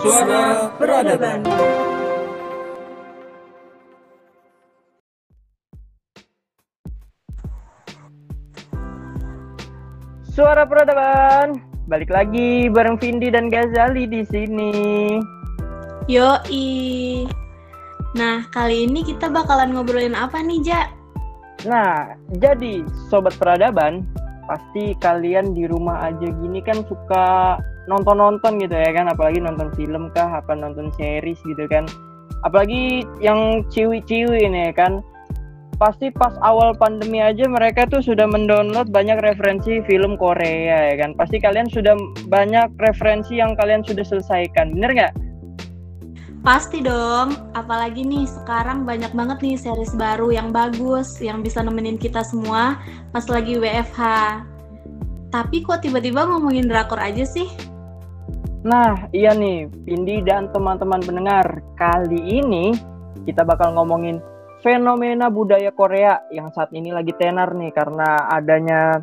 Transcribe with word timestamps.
Suara 0.00 0.72
Peradaban. 0.80 1.44
Suara 10.24 10.64
Peradaban. 10.64 11.60
Balik 11.84 12.08
lagi 12.08 12.72
bareng 12.72 12.96
Vindi 12.96 13.28
dan 13.28 13.52
Gazali 13.52 14.08
di 14.08 14.24
sini. 14.24 14.72
Yoi. 16.08 17.28
Nah, 18.16 18.48
kali 18.56 18.88
ini 18.88 19.04
kita 19.04 19.28
bakalan 19.28 19.76
ngobrolin 19.76 20.16
apa 20.16 20.40
nih, 20.40 20.64
Ja? 20.64 20.88
Nah, 21.68 22.16
jadi 22.40 22.88
sobat 23.12 23.36
peradaban, 23.36 24.08
pasti 24.48 24.96
kalian 24.96 25.52
di 25.52 25.68
rumah 25.68 26.08
aja 26.08 26.24
gini 26.24 26.64
kan 26.64 26.80
suka 26.88 27.60
nonton-nonton 27.88 28.60
gitu 28.60 28.76
ya 28.76 28.90
kan, 28.92 29.08
apalagi 29.08 29.40
nonton 29.40 29.72
film 29.78 30.12
kah, 30.12 30.42
apa 30.42 30.52
nonton 30.52 30.92
series 30.98 31.40
gitu 31.46 31.64
kan. 31.70 31.88
Apalagi 32.44 33.04
yang 33.20 33.64
ciwi-ciwi 33.68 34.48
nih 34.48 34.72
kan. 34.76 35.04
Pasti 35.80 36.12
pas 36.12 36.36
awal 36.44 36.76
pandemi 36.76 37.24
aja 37.24 37.48
mereka 37.48 37.88
tuh 37.88 38.04
sudah 38.04 38.28
mendownload 38.28 38.92
banyak 38.92 39.16
referensi 39.24 39.80
film 39.88 40.20
Korea 40.20 40.92
ya 40.92 40.94
kan. 41.00 41.16
Pasti 41.16 41.40
kalian 41.40 41.72
sudah 41.72 41.96
banyak 42.28 42.68
referensi 42.76 43.40
yang 43.40 43.56
kalian 43.56 43.80
sudah 43.80 44.04
selesaikan, 44.04 44.76
bener 44.76 44.92
nggak? 44.92 45.14
Pasti 46.40 46.84
dong, 46.84 47.32
apalagi 47.52 48.04
nih 48.04 48.28
sekarang 48.28 48.88
banyak 48.88 49.12
banget 49.12 49.40
nih 49.44 49.56
series 49.56 49.92
baru 49.96 50.32
yang 50.32 50.52
bagus, 50.52 51.16
yang 51.20 51.40
bisa 51.40 51.64
nemenin 51.64 51.96
kita 51.96 52.24
semua 52.24 52.80
pas 53.12 53.24
lagi 53.28 53.56
WFH. 53.60 54.00
Tapi 55.32 55.64
kok 55.64 55.84
tiba-tiba 55.84 56.28
ngomongin 56.28 56.68
drakor 56.68 56.96
aja 56.96 57.24
sih? 57.24 57.48
Nah, 58.60 59.08
iya 59.16 59.32
nih, 59.32 59.72
Pindi 59.88 60.20
dan 60.20 60.52
teman-teman 60.52 61.00
pendengar. 61.00 61.64
Kali 61.80 62.20
ini 62.28 62.76
kita 63.24 63.40
bakal 63.40 63.72
ngomongin 63.72 64.20
fenomena 64.60 65.32
budaya 65.32 65.72
Korea 65.72 66.20
yang 66.28 66.52
saat 66.52 66.68
ini 66.76 66.92
lagi 66.92 67.16
tenar 67.16 67.56
nih 67.56 67.72
karena 67.72 68.28
adanya 68.28 69.00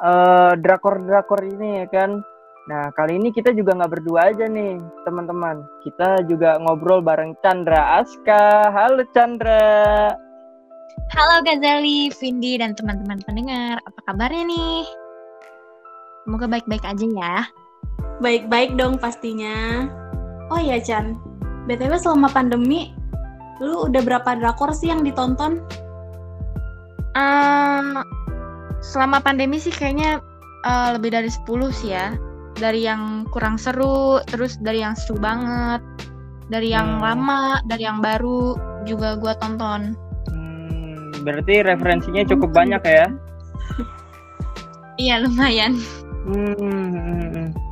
eh, 0.00 0.52
drakor-drakor 0.56 1.44
ini 1.44 1.84
ya 1.84 1.86
kan. 1.92 2.24
Nah, 2.66 2.90
kali 2.96 3.20
ini 3.20 3.30
kita 3.30 3.54
juga 3.54 3.76
nggak 3.78 3.92
berdua 4.00 4.32
aja 4.32 4.48
nih, 4.48 4.80
teman-teman. 5.04 5.62
Kita 5.84 6.24
juga 6.26 6.56
ngobrol 6.58 7.04
bareng 7.04 7.36
Chandra 7.44 8.00
Aska. 8.00 8.72
Halo 8.72 9.04
Chandra. 9.12 10.16
Halo 11.14 11.36
Gazali, 11.46 12.10
Vindi, 12.16 12.58
dan 12.58 12.74
teman-teman 12.74 13.22
pendengar. 13.22 13.78
Apa 13.86 14.00
kabarnya 14.10 14.50
nih? 14.50 14.82
Semoga 16.26 16.50
baik-baik 16.50 16.82
aja 16.82 17.06
ya. 17.06 17.36
Baik-baik 18.20 18.80
dong 18.80 18.96
pastinya. 18.96 19.86
Oh 20.48 20.60
iya, 20.60 20.80
Chan. 20.80 21.18
BTW 21.66 21.98
selama 21.98 22.30
pandemi, 22.30 22.94
lu 23.58 23.90
udah 23.90 24.00
berapa 24.00 24.38
drakor 24.38 24.70
sih 24.70 24.88
yang 24.88 25.02
ditonton? 25.02 25.60
Ehm, 27.16 28.00
selama 28.80 29.18
pandemi 29.20 29.58
sih 29.58 29.72
kayaknya 29.72 30.22
eh, 30.66 30.88
lebih 30.94 31.12
dari 31.12 31.30
10 31.30 31.70
sih 31.74 31.92
ya. 31.92 32.14
Dari 32.56 32.88
yang 32.88 33.28
kurang 33.28 33.60
seru, 33.60 34.18
terus 34.24 34.56
dari 34.64 34.80
yang 34.80 34.96
seru 34.96 35.20
banget, 35.20 35.84
dari 36.48 36.72
yang 36.72 36.98
Hmm. 36.98 37.04
lama, 37.04 37.60
dari 37.68 37.84
yang 37.84 38.00
baru 38.00 38.56
juga 38.88 39.18
gua 39.20 39.36
tonton. 39.36 39.92
Hmm, 40.32 41.12
berarti 41.26 41.60
referensinya 41.66 42.24
cukup 42.24 42.54
banyak 42.56 42.80
ya? 42.86 43.06
Iya 44.96 45.28
lumayan. 45.28 45.76
Hmm, 46.24 46.56
hmm, 46.56 47.28
hmm. 47.36 47.65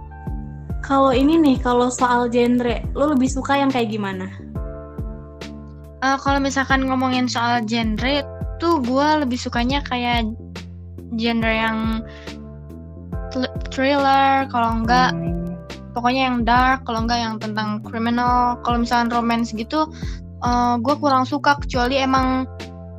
Kalau 0.85 1.17
ini 1.17 1.41
nih, 1.41 1.57
kalau 1.65 1.89
soal 1.89 2.29
genre, 2.29 2.85
lu 2.93 3.17
lebih 3.17 3.33
suka 3.33 3.57
yang 3.57 3.73
kayak 3.73 3.89
gimana? 3.89 4.29
Eh, 6.05 6.19
kalau 6.21 6.37
misalkan 6.37 6.85
ngomongin 6.85 7.25
soal 7.25 7.65
genre 7.65 8.21
tuh 8.61 8.77
gua 8.85 9.25
lebih 9.25 9.41
sukanya 9.41 9.81
kayak 9.81 10.29
genre 11.17 11.49
yang 11.49 12.05
thr- 13.33 13.49
thriller 13.73 14.45
kalau 14.53 14.85
enggak 14.85 15.17
Hmm. 15.17 15.57
pokoknya 15.97 16.23
yang 16.29 16.39
dark 16.45 16.85
kalau 16.85 17.09
enggak 17.09 17.25
yang 17.25 17.41
tentang 17.41 17.81
criminal 17.81 18.61
kalau 18.61 18.85
misalkan 18.85 19.09
romance 19.09 19.57
gitu 19.57 19.89
gue 20.85 20.95
kurang 21.01 21.25
suka 21.25 21.57
kecuali 21.57 21.97
emang 21.97 22.45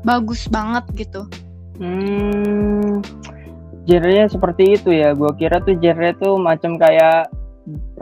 bagus 0.02 0.50
banget 0.50 0.82
gitu 0.98 1.30
Hmm, 1.78 3.06
genrenya 3.86 4.32
seperti 4.32 4.80
itu 4.80 4.96
ya. 4.96 5.14
Gua 5.14 5.36
kira 5.38 5.62
tuh 5.62 5.78
genre 5.78 6.10
tuh 6.18 6.40
macam 6.42 6.80
kayak 6.80 7.30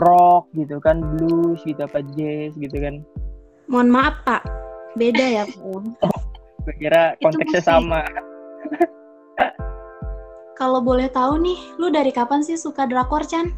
rock 0.04 0.52
gitu 0.54 0.78
kan, 0.84 1.00
blues 1.16 1.60
gitu 1.64 1.80
apa 1.84 2.04
jazz 2.16 2.54
gitu 2.60 2.78
kan. 2.78 3.02
Mohon 3.72 3.90
maaf, 3.96 4.16
Pak. 4.28 4.44
Beda 5.00 5.24
ya, 5.24 5.44
Pak. 5.48 5.60
Gua 6.64 6.74
kira 6.80 7.04
konteksnya 7.20 7.64
sama. 7.64 8.04
Kalau 10.60 10.80
boleh 10.80 11.12
tahu 11.12 11.44
nih, 11.44 11.60
lu 11.82 11.92
dari 11.92 12.14
kapan 12.14 12.40
sih 12.46 12.56
suka 12.56 12.88
drakor, 12.88 13.26
Chan? 13.28 13.52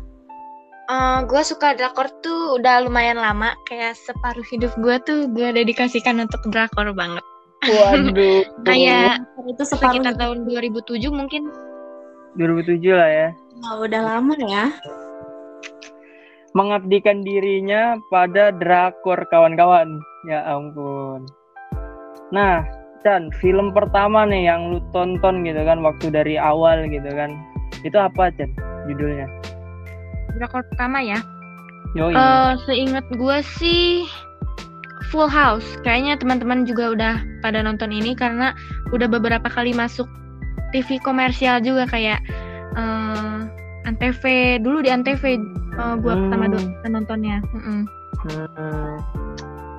gue 1.25 1.41
suka 1.41 1.73
drakor 1.73 2.05
tuh 2.21 2.61
udah 2.61 2.85
lumayan 2.85 3.17
lama 3.17 3.57
kayak 3.65 3.97
separuh 3.97 4.45
hidup 4.53 4.69
gue 4.77 4.95
tuh 5.01 5.25
gue 5.33 5.49
dedikasikan 5.49 6.21
untuk 6.21 6.45
drakor 6.53 6.93
banget 6.93 7.25
Waduh. 7.65 8.45
kayak 8.67 9.25
Itu 9.49 9.63
sekitar 9.65 10.13
tahun 10.17 10.45
2007 10.45 11.09
mungkin 11.09 11.49
2007 12.35 12.83
lah 12.91 13.09
ya. 13.09 13.29
Oh, 13.71 13.87
udah 13.87 14.01
lama 14.03 14.35
ya. 14.43 14.67
Mengabdikan 16.55 17.21
dirinya 17.21 17.99
pada 18.07 18.55
drakor 18.55 19.19
kawan-kawan. 19.27 19.99
Ya 20.25 20.41
ampun. 20.47 21.27
Nah, 22.31 22.63
Chan, 23.03 23.29
film 23.43 23.75
pertama 23.75 24.25
nih 24.25 24.49
yang 24.49 24.73
lu 24.73 24.79
tonton 24.95 25.45
gitu 25.45 25.61
kan 25.67 25.83
waktu 25.83 26.09
dari 26.09 26.39
awal 26.39 26.87
gitu 26.87 27.11
kan. 27.13 27.35
Itu 27.83 27.99
apa, 27.99 28.31
Chan? 28.33 28.49
Judulnya? 28.87 29.27
drakor 30.35 30.67
pertama 30.67 30.99
ya 30.99 31.19
Yoi. 31.95 32.11
Eh, 32.11 32.51
seingat 32.67 33.07
gue 33.15 33.37
sih 33.55 34.03
Full 35.07 35.31
House. 35.31 35.63
Kayaknya 35.87 36.19
teman-teman 36.19 36.67
juga 36.67 36.91
udah 36.91 37.15
pada 37.39 37.63
nonton 37.63 37.87
ini 37.95 38.11
karena 38.11 38.51
udah 38.91 39.07
beberapa 39.07 39.47
kali 39.47 39.71
masuk 39.71 40.03
TV 40.75 40.99
komersial 40.99 41.63
juga 41.63 41.87
kayak 41.87 42.19
eh 42.75 43.34
Antv. 43.85 44.23
Dulu 44.59 44.81
di 44.81 44.89
Antv 44.89 45.21
eh, 45.23 45.37
gue 45.95 46.13
Hmm. 46.13 46.21
pertama 46.27 46.45
do- 46.49 46.73
nontonnya. 46.85 47.37
Hmm, 47.55 47.85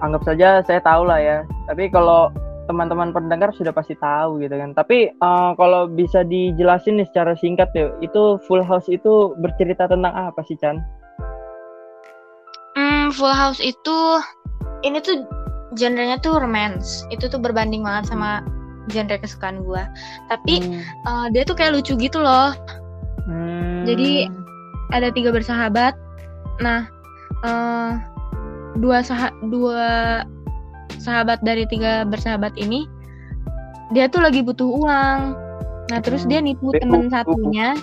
anggap 0.01 0.23
saja 0.23 0.63
saya 0.63 0.81
tahu 0.81 1.03
lah 1.05 1.19
ya. 1.19 1.39
Tapi 1.67 1.91
kalau 1.91 2.31
teman-teman 2.67 3.15
pendengar 3.15 3.55
sudah 3.55 3.71
pasti 3.71 3.95
tahu 3.99 4.43
gitu 4.43 4.55
kan. 4.55 4.71
Tapi 4.73 5.11
eh, 5.11 5.51
kalau 5.55 5.87
bisa 5.87 6.23
dijelasin 6.23 6.99
nih 6.99 7.07
secara 7.11 7.35
singkat 7.35 7.71
ya, 7.75 7.91
itu 7.99 8.39
Full 8.47 8.63
House 8.63 8.87
itu 8.87 9.35
bercerita 9.39 9.87
tentang 9.87 10.15
apa 10.15 10.43
sih 10.47 10.55
Chan? 10.59 10.79
Hmm, 12.77 13.11
Full 13.11 13.33
House 13.33 13.59
itu 13.59 13.99
ini 14.85 15.01
tuh 15.01 15.25
genrenya 15.75 16.21
tuh 16.21 16.39
romance. 16.39 17.03
Itu 17.09 17.27
tuh 17.27 17.43
berbanding 17.43 17.83
banget 17.83 18.11
sama 18.11 18.43
genre 18.87 19.19
kesukaan 19.19 19.67
gue. 19.67 19.83
Tapi 20.31 20.55
Hmm. 20.63 20.83
eh, 21.07 21.27
dia 21.35 21.43
tuh 21.43 21.57
kayak 21.59 21.75
lucu 21.75 21.99
gitu 21.99 22.23
loh. 22.23 22.55
Hmm. 23.27 23.83
Jadi 23.85 24.31
ada 24.95 25.11
tiga 25.11 25.35
bersahabat. 25.35 25.95
Nah, 26.63 26.87
eh, 27.43 27.91
dua 28.79 29.03
saha 29.03 29.35
dua 29.51 30.23
sahabat 31.03 31.43
dari 31.43 31.67
tiga 31.69 32.07
bersahabat 32.07 32.55
ini 32.57 32.87
dia 33.95 34.11
tuh 34.11 34.23
lagi 34.23 34.43
butuh 34.43 34.67
uang. 34.67 35.21
Nah, 35.87 35.99
terus 36.03 36.27
dia 36.27 36.43
nipu 36.43 36.75
BU. 36.75 36.83
teman 36.83 37.07
satunya. 37.07 37.79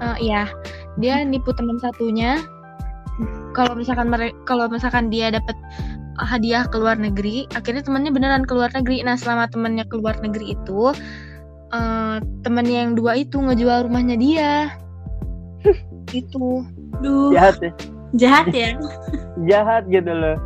Eh, 0.00 0.16
iya, 0.32 0.48
dia 0.96 1.20
nipu 1.24 1.52
teman 1.52 1.76
satunya. 1.76 2.40
Kalau 3.52 3.76
misalkan 3.76 4.10
kalau 4.48 4.66
misalkan 4.66 5.12
dia 5.12 5.30
dapat 5.30 5.54
hadiah 6.18 6.64
ke 6.66 6.78
luar 6.78 6.96
negeri, 6.96 7.44
akhirnya 7.52 7.84
temannya 7.84 8.10
beneran 8.14 8.44
ke 8.48 8.52
luar 8.56 8.72
negeri. 8.72 9.04
Nah, 9.04 9.18
selama 9.18 9.50
temannya 9.50 9.84
ke 9.86 10.00
luar 10.00 10.16
negeri 10.24 10.56
itu, 10.56 10.94
eh 11.72 12.16
temannya 12.44 12.76
yang 12.84 12.92
dua 12.98 13.16
itu 13.16 13.40
ngejual 13.40 13.88
rumahnya 13.88 14.16
dia. 14.18 14.52
gitu. 16.12 16.66
Duh, 17.00 17.32
jahat 17.32 17.56
ya. 17.60 17.72
jahat 18.14 18.46
ya. 18.54 18.68
Jahat 19.50 19.82
gitu 19.90 20.12
loh. 20.12 20.38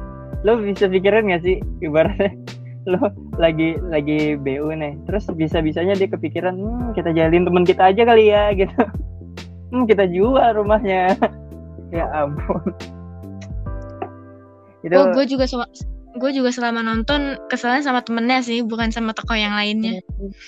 Lo 0.47 0.57
bisa 0.57 0.89
pikirin 0.89 1.29
gak 1.29 1.45
sih 1.45 1.61
ibaratnya 1.85 2.33
lo 2.93 3.13
lagi 3.37 3.77
lagi 3.93 4.39
BU 4.41 4.73
nih, 4.73 4.97
terus 5.05 5.29
bisa-bisanya 5.29 5.93
dia 5.93 6.09
kepikiran, 6.09 6.57
hmm, 6.57 6.97
kita 6.97 7.13
jalin 7.13 7.45
temen 7.45 7.65
kita 7.69 7.93
aja 7.93 8.03
kali 8.09 8.33
ya 8.33 8.55
gitu. 8.57 8.81
Hmm, 9.69 9.85
kita 9.85 10.09
jual 10.09 10.57
rumahnya. 10.57 11.13
ya 11.93 12.05
ampun. 12.17 12.73
Itu 14.81 14.95
Oh, 14.97 15.13
gue 15.13 15.25
juga 15.29 15.45
sama 15.45 15.69
gue 16.19 16.31
juga 16.35 16.51
selama 16.51 16.83
nonton 16.83 17.39
keselnya 17.49 17.81
sama 17.81 18.03
temennya 18.03 18.43
sih, 18.43 18.61
bukan 18.67 18.91
sama 18.91 19.15
tokoh 19.15 19.39
yang 19.39 19.55
lainnya. 19.55 20.03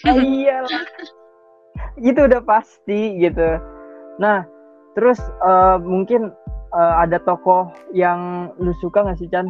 Ah, 0.05 0.19
iyalah. 0.19 0.85
itu 2.11 2.21
udah 2.21 2.43
pasti 2.45 3.17
gitu. 3.21 3.61
Nah, 4.21 4.45
terus 4.99 5.19
eh, 5.21 5.77
mungkin 5.81 6.35
eh, 6.75 6.95
ada 7.01 7.17
tokoh 7.23 7.71
yang 7.95 8.53
lu 8.61 8.75
suka 8.83 9.05
nggak 9.07 9.19
sih 9.21 9.31
Chan? 9.31 9.49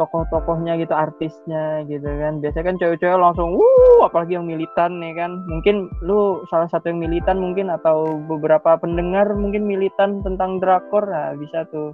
Tokoh-tokohnya 0.00 0.80
gitu, 0.80 0.96
artisnya 0.96 1.84
gitu 1.84 2.08
kan. 2.08 2.40
Biasanya 2.40 2.64
kan 2.64 2.76
cewek-cewek 2.80 3.18
langsung, 3.20 3.54
wuh, 3.54 4.00
apalagi 4.08 4.34
yang 4.40 4.48
militan 4.48 4.98
nih 4.98 5.12
kan. 5.14 5.44
Mungkin 5.46 5.92
lu 6.00 6.42
salah 6.48 6.66
satu 6.72 6.90
yang 6.90 6.98
militan 6.98 7.38
mungkin 7.38 7.68
atau 7.68 8.18
beberapa 8.24 8.80
pendengar 8.80 9.30
mungkin 9.36 9.68
militan 9.68 10.24
tentang 10.24 10.58
drakor, 10.64 11.04
nah 11.06 11.36
bisa 11.36 11.68
tuh. 11.68 11.92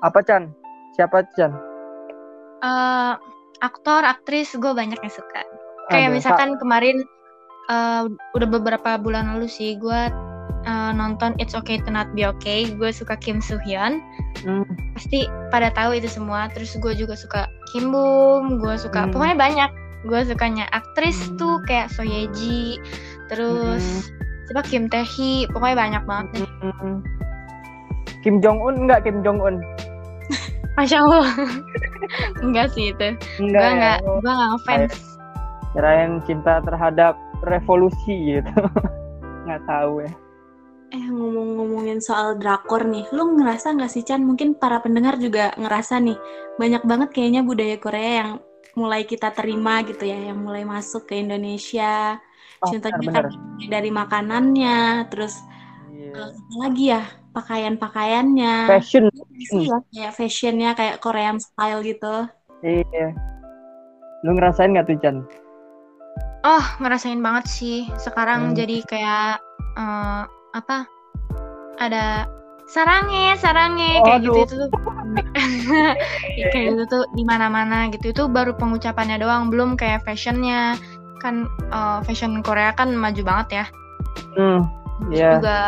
Apa 0.00 0.24
Chan? 0.24 0.48
Siapa 0.96 1.28
Chan? 1.36 1.52
Eh, 2.66 3.14
aktor, 3.62 4.02
aktris 4.02 4.50
gue 4.58 4.72
banyak 4.74 4.98
yang 4.98 5.14
suka. 5.14 5.46
Kayak 5.86 6.10
Ada, 6.10 6.16
misalkan 6.18 6.50
kemarin 6.58 7.06
eh, 7.70 8.02
udah 8.34 8.48
beberapa 8.50 8.98
bulan 8.98 9.38
lalu 9.38 9.46
sih 9.46 9.78
gue 9.78 10.10
eh, 10.66 10.90
nonton 10.92 11.38
It's 11.38 11.54
Okay 11.54 11.78
to 11.86 11.90
Not 11.94 12.10
Be 12.18 12.26
Okay. 12.26 12.74
Gue 12.74 12.90
suka 12.90 13.14
Kim 13.14 13.38
Soo 13.38 13.62
Hyun. 13.62 14.02
Hmm, 14.42 14.66
Pasti 14.98 15.30
pada 15.54 15.70
tahu 15.70 15.94
itu 15.94 16.10
semua. 16.10 16.50
Terus 16.50 16.74
gue 16.74 16.92
juga 16.98 17.14
suka 17.14 17.46
Kim 17.70 17.94
Bum. 17.94 18.58
Gue 18.58 18.74
suka 18.74 19.06
Hmm. 19.06 19.14
pokoknya 19.14 19.36
banyak. 19.38 19.70
Gue 20.06 20.26
sukanya 20.26 20.66
aktris 20.74 21.18
Hmm. 21.30 21.38
tuh 21.38 21.54
kayak 21.70 21.90
So 21.94 22.02
Ye 22.02 22.26
Ji. 22.34 22.82
Terus 23.30 24.10
siapa 24.50 24.66
Kim 24.66 24.90
Tae 24.90 25.06
Hee. 25.06 25.46
Pokoknya 25.54 25.76
banyak 25.78 26.02
banget 26.02 26.26
hmm. 26.62 27.02
Kim 28.26 28.42
Jong 28.42 28.58
Un 28.58 28.86
enggak 28.86 29.06
Kim 29.06 29.22
Jong 29.22 29.38
Un? 29.38 29.62
Masya 30.76 30.98
Allah. 31.02 31.28
enggak 32.44 32.66
sih 32.76 32.92
itu. 32.92 33.08
Enggak. 33.40 33.60
Gue 33.60 33.68
ya? 33.68 33.72
enggak, 33.72 33.98
Oh, 34.04 34.18
gue 34.20 34.32
enggak 34.32 34.48
ngefans. 34.52 34.94
Kirain 35.72 36.12
cinta 36.24 36.54
terhadap 36.64 37.14
revolusi 37.44 38.14
gitu. 38.36 38.52
nggak 39.48 39.62
tahu 39.64 40.04
ya. 40.04 40.12
Eh 40.94 41.06
ngomong-ngomongin 41.10 41.98
soal 41.98 42.38
drakor 42.38 42.86
nih, 42.86 43.04
lu 43.10 43.34
ngerasa 43.36 43.74
nggak 43.74 43.90
sih 43.90 44.06
Chan? 44.06 44.22
Mungkin 44.22 44.54
para 44.56 44.78
pendengar 44.78 45.18
juga 45.18 45.50
ngerasa 45.58 45.98
nih, 45.98 46.14
banyak 46.62 46.82
banget 46.86 47.08
kayaknya 47.10 47.42
budaya 47.42 47.76
Korea 47.76 48.10
yang 48.22 48.30
mulai 48.78 49.02
kita 49.02 49.34
terima 49.34 49.82
gitu 49.82 50.06
ya, 50.06 50.30
yang 50.30 50.38
mulai 50.44 50.62
masuk 50.62 51.08
ke 51.10 51.18
Indonesia. 51.18 52.20
Oh, 52.62 52.70
Contohnya 52.70 53.02
kan 53.12 53.26
dari 53.68 53.90
makanannya, 53.90 55.10
terus 55.10 55.34
Iya. 55.90 56.12
eh, 56.14 56.30
apa 56.32 56.54
lagi 56.62 56.84
ya 56.92 57.02
pakaian-pakaiannya, 57.36 58.64
Fashion. 58.66 59.12
sih 59.36 59.68
ya, 59.68 59.76
kayak 59.92 60.12
fashionnya 60.16 60.70
kayak 60.72 60.96
Korean 60.98 61.36
style 61.36 61.84
gitu. 61.84 62.24
Iya. 62.64 63.12
Lu 64.24 64.32
ngerasain 64.32 64.72
nggak 64.72 64.88
tuh 64.88 64.96
Chan? 64.98 65.16
Oh, 66.42 66.64
ngerasain 66.80 67.20
banget 67.20 67.44
sih. 67.46 67.78
Sekarang 68.00 68.50
Hmm. 68.50 68.56
jadi 68.56 68.80
kayak 68.88 69.44
eh, 69.76 70.22
apa? 70.56 70.88
Ada 71.76 72.24
sarangnya, 72.66 73.36
sarangnya 73.36 74.00
kayak 74.00 74.20
gitu 74.24 74.32
Waduh. 74.32 74.46
itu 74.48 74.54
tuh. 74.56 74.70
kayak 76.52 76.64
gitu 76.72 76.82
tuh 76.88 77.04
di 77.12 77.22
mana-mana 77.22 77.92
gitu. 77.92 78.16
Itu 78.16 78.32
baru 78.32 78.56
pengucapannya 78.56 79.20
doang, 79.20 79.52
belum 79.52 79.76
kayak 79.76 80.08
fashionnya. 80.08 80.80
Kan 81.20 81.44
eh, 81.68 81.98
fashion 82.08 82.40
Korea 82.40 82.72
kan 82.72 82.96
maju 82.96 83.20
banget 83.20 83.48
ya. 83.52 83.64
Hmm. 84.32 84.64
Terus 84.96 85.12
Iya. 85.12 85.30
juga 85.38 85.58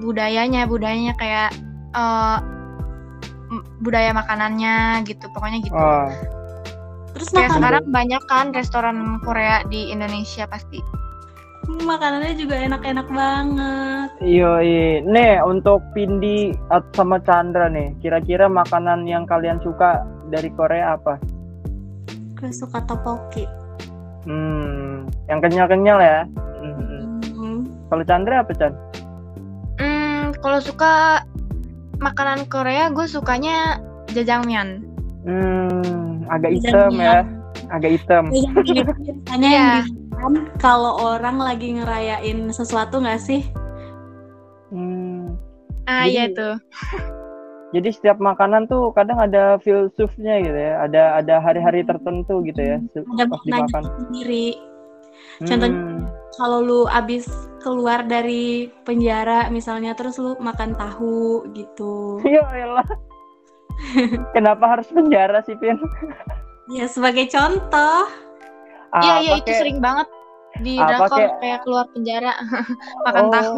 budayanya, 0.00 0.62
budayanya 0.64 1.14
kayak 1.16 1.50
eh, 1.88 2.38
m- 3.48 3.64
budaya 3.80 4.12
makanannya 4.12 5.02
gitu. 5.04 5.24
Pokoknya 5.32 5.58
gitu. 5.64 5.74
Oh. 5.74 6.08
Terus 7.16 7.34
Kayak 7.34 7.56
sekarang 7.56 7.84
banyak 7.90 8.22
kan 8.28 8.46
restoran 8.52 8.96
Korea 9.24 9.64
di 9.66 9.90
Indonesia 9.90 10.46
pasti. 10.46 10.78
makanannya 11.68 12.32
juga 12.32 12.56
enak-enak 12.64 13.08
banget. 13.12 14.08
Iya, 14.24 14.52
iya. 14.64 15.04
Nih, 15.04 15.36
untuk 15.44 15.84
Pindi 15.92 16.56
sama 16.96 17.20
Chandra 17.20 17.68
nih, 17.68 17.92
kira-kira 18.00 18.48
makanan 18.48 19.04
yang 19.04 19.28
kalian 19.28 19.60
suka 19.60 20.00
dari 20.32 20.48
Korea 20.48 20.96
apa? 20.96 21.20
Gue 22.40 22.48
suka 22.56 22.80
topoki. 22.88 23.44
Hmm, 24.24 25.04
yang 25.28 25.44
kenyal-kenyal 25.44 26.00
ya. 26.00 26.20
Hmm. 27.88 27.94
Hmm. 27.94 27.94
Kalau 27.94 28.02
Chandra 28.04 28.36
apa, 28.44 28.52
Chan? 28.52 28.72
Hmm, 29.78 30.22
kalau 30.38 30.60
suka 30.60 31.24
makanan 31.98 32.46
Korea, 32.46 32.92
gue 32.92 33.06
sukanya 33.06 33.80
jajangmyeon. 34.08 34.84
Hmm, 35.24 36.24
agak 36.28 36.52
hitam 36.54 36.92
ya, 36.94 37.24
agak 37.68 37.90
hitam. 37.96 38.30
Biasanya 38.30 39.48
Iya. 39.48 39.58
yang 39.58 39.84
dimakan 39.84 40.32
kalau 40.56 40.92
orang 40.96 41.36
lagi 41.38 41.74
ngerayain 41.74 42.48
sesuatu 42.50 43.02
nggak 43.02 43.20
sih? 43.20 43.42
Hmm. 44.70 45.36
Ah, 45.84 46.04
Jadi- 46.04 46.12
iya 46.12 46.24
tuh. 46.30 46.54
Jadi 47.68 47.88
setiap 47.92 48.16
makanan 48.16 48.64
tuh 48.64 48.96
kadang 48.96 49.20
ada 49.20 49.60
filsufnya 49.60 50.40
gitu 50.40 50.56
ya, 50.56 50.80
ada 50.80 51.20
ada 51.20 51.36
hari-hari 51.36 51.84
tertentu 51.84 52.40
gitu 52.40 52.56
ya, 52.56 52.80
Ada 52.80 53.28
pas 53.28 53.28
maknanya 53.28 53.68
dimakan. 53.68 53.82
sendiri. 54.08 54.46
Contohnya 55.44 55.76
Hmm. 55.76 56.07
Kalau 56.38 56.58
lu 56.60 56.80
abis 56.86 57.26
keluar 57.58 58.00
dari 58.00 58.70
penjara 58.82 59.50
misalnya 59.50 59.92
terus 59.92 60.16
lu 60.16 60.38
makan 60.38 60.72
tahu 60.72 61.42
gitu. 61.52 62.16
Ya 62.24 62.46
elah. 62.48 62.86
Kenapa 64.34 64.64
harus 64.68 64.88
penjara 64.88 65.42
sih, 65.42 65.54
Pin? 65.54 65.76
Ya 66.68 66.84
sebagai 66.84 67.24
contoh. 67.26 68.04
Iya, 68.92 69.08
Ah, 69.08 69.18
iya 69.18 69.32
itu 69.34 69.40
pakai- 69.42 69.56
sering 69.56 69.78
banget 69.80 70.08
di 70.58 70.76
apa 70.76 70.88
drakor 71.00 71.16
kayak- 71.16 71.36
kayak 71.40 71.58
keluar 71.62 71.86
penjara 71.90 72.32
makan 73.02 73.24
Oh. 73.24 73.32
tahu. 73.32 73.56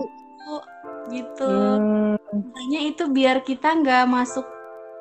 gitu. 1.08 1.50
Hmm, 1.50 2.14
Makanya 2.30 2.80
itu 2.84 3.04
biar 3.06 3.42
kita 3.42 3.74
nggak 3.74 4.06
masuk 4.06 4.46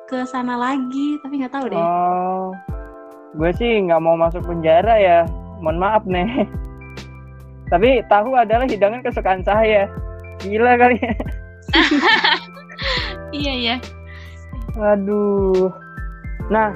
ke 0.04 0.22
sana 0.24 0.54
lagi, 0.54 1.22
tapi 1.22 1.38
nggak 1.38 1.54
tahu 1.54 1.70
deh. 1.70 1.78
oh, 1.78 2.50
gue 3.32 3.50
sih 3.54 3.78
nggak 3.80 4.00
mau 4.00 4.14
masuk 4.14 4.42
penjara 4.42 4.98
ya. 4.98 5.18
Mohon 5.58 5.78
maaf 5.78 6.02
nih. 6.04 6.50
Tapi 7.70 8.02
tahu 8.10 8.34
adalah 8.34 8.66
hidangan 8.66 9.00
kesukaan 9.06 9.46
saya. 9.46 9.86
Gila 10.42 10.74
kali 10.76 10.98
ya. 10.98 11.14
Iya, 13.30 13.52
iya. 13.54 13.76
Aduh. 14.74 15.70
Nah, 16.50 16.74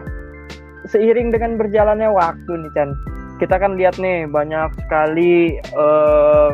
seiring 0.87 1.35
dengan 1.35 1.58
berjalannya 1.58 2.11
waktu 2.14 2.52
nih 2.62 2.70
Chan, 2.79 2.91
kita 3.43 3.58
kan 3.58 3.75
lihat 3.75 3.99
nih 3.99 4.31
banyak 4.31 4.70
sekali 4.87 5.58
eh, 5.58 6.50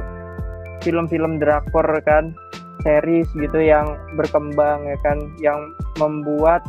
film-film 0.81 1.37
drakor 1.37 1.85
kan, 2.09 2.33
series 2.81 3.29
gitu 3.37 3.61
yang 3.61 4.01
berkembang 4.17 4.89
ya 4.89 4.97
kan, 5.05 5.19
yang 5.45 5.61
membuat 6.01 6.65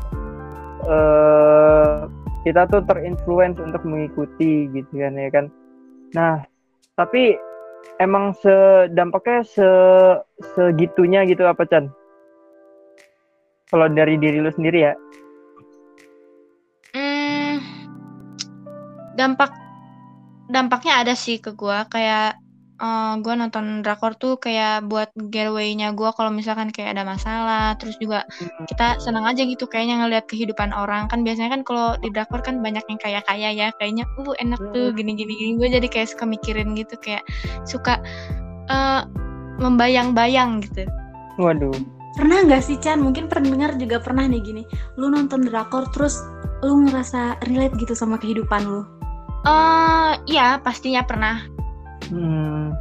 eh, 0.83 2.09
kita 2.43 2.67
tuh 2.67 2.83
terinfluence 2.83 3.61
untuk 3.63 3.85
mengikuti 3.87 4.67
gitu 4.75 4.91
kan 4.91 5.15
ya 5.15 5.29
kan. 5.31 5.45
Nah, 6.11 6.43
tapi 6.99 7.39
emang 7.97 8.33
sedampaknya 8.39 9.45
se 9.45 9.69
segitunya 10.55 11.25
gitu 11.29 11.45
apa 11.45 11.65
Chan? 11.69 11.89
Kalau 13.71 13.87
dari 13.87 14.19
diri 14.19 14.43
lu 14.43 14.51
sendiri 14.51 14.79
ya? 14.83 14.93
Hmm, 16.91 17.63
dampak 19.15 19.55
dampaknya 20.51 21.07
ada 21.07 21.13
sih 21.15 21.39
ke 21.39 21.55
gua 21.55 21.87
kayak 21.87 22.40
eh, 22.81 23.13
gua 23.21 23.33
nonton 23.37 23.85
drakor 23.85 24.17
tuh 24.17 24.41
kayak 24.41 24.89
buat 24.89 25.13
getaway-nya 25.15 25.93
gua 25.93 26.11
kalau 26.17 26.33
misalkan 26.33 26.73
kayak 26.73 26.97
ada 26.97 27.05
masalah 27.05 27.77
terus 27.77 27.95
juga 28.01 28.25
kita 28.65 28.97
senang 28.97 29.29
aja 29.29 29.45
gitu 29.45 29.69
kayaknya 29.69 30.01
ngelihat 30.01 30.25
kehidupan 30.25 30.73
orang 30.73 31.05
kan 31.07 31.21
biasanya 31.21 31.53
kan 31.55 31.61
kalau 31.61 31.95
di 32.01 32.09
drakor 32.09 32.41
kan 32.41 32.59
banyak 32.59 32.83
yang 32.89 32.99
kaya 32.99 33.19
kaya 33.23 33.49
ya 33.53 33.67
kayaknya 33.77 34.09
uh 34.17 34.33
enak 34.41 34.59
tuh 34.73 34.89
gini 34.97 35.13
gini 35.13 35.33
gini 35.37 35.51
gue 35.61 35.69
jadi 35.77 35.87
kayak 35.87 36.09
suka 36.09 36.25
mikirin 36.25 36.73
gitu 36.73 36.97
kayak 36.99 37.21
suka 37.69 38.01
eh, 38.67 39.01
membayang-bayang 39.61 40.65
gitu 40.65 40.89
Waduh. 41.39 41.73
Pernah 42.11 42.43
nggak 42.43 42.63
sih 42.63 42.75
Chan? 42.77 42.99
Mungkin 42.99 43.31
pendengar 43.31 43.79
juga 43.79 44.03
pernah 44.03 44.27
nih 44.27 44.43
gini. 44.43 44.63
Lu 44.99 45.07
nonton 45.07 45.47
drakor 45.47 45.87
terus 45.95 46.19
lu 46.61 46.85
ngerasa 46.85 47.39
relate 47.49 47.73
gitu 47.79 47.95
sama 47.95 48.19
kehidupan 48.19 48.63
lu. 48.67 48.83
eh 49.41 50.13
iya 50.29 50.61
pastinya 50.61 51.01
pernah 51.01 51.41
Hmm. 52.11 52.75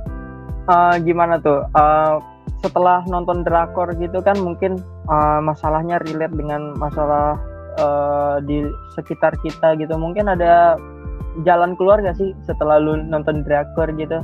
Eh, 0.71 0.95
gimana 1.07 1.39
tuh? 1.41 1.65
Eh, 1.71 2.15
setelah 2.61 3.01
nonton 3.09 3.41
drakor 3.41 3.97
gitu 3.97 4.21
kan 4.21 4.37
mungkin 4.37 4.77
eh, 5.09 5.41
masalahnya 5.41 6.03
relate 6.05 6.35
dengan 6.37 6.77
masalah 6.77 7.39
eh, 7.79 8.37
di 8.45 8.67
sekitar 8.99 9.39
kita 9.41 9.79
gitu. 9.79 9.95
Mungkin 9.97 10.29
ada 10.29 10.77
jalan 11.47 11.79
keluar 11.79 12.03
gak 12.03 12.19
sih 12.19 12.35
setelah 12.45 12.83
lu 12.83 12.99
nonton 13.01 13.47
drakor 13.47 13.89
gitu? 13.97 14.21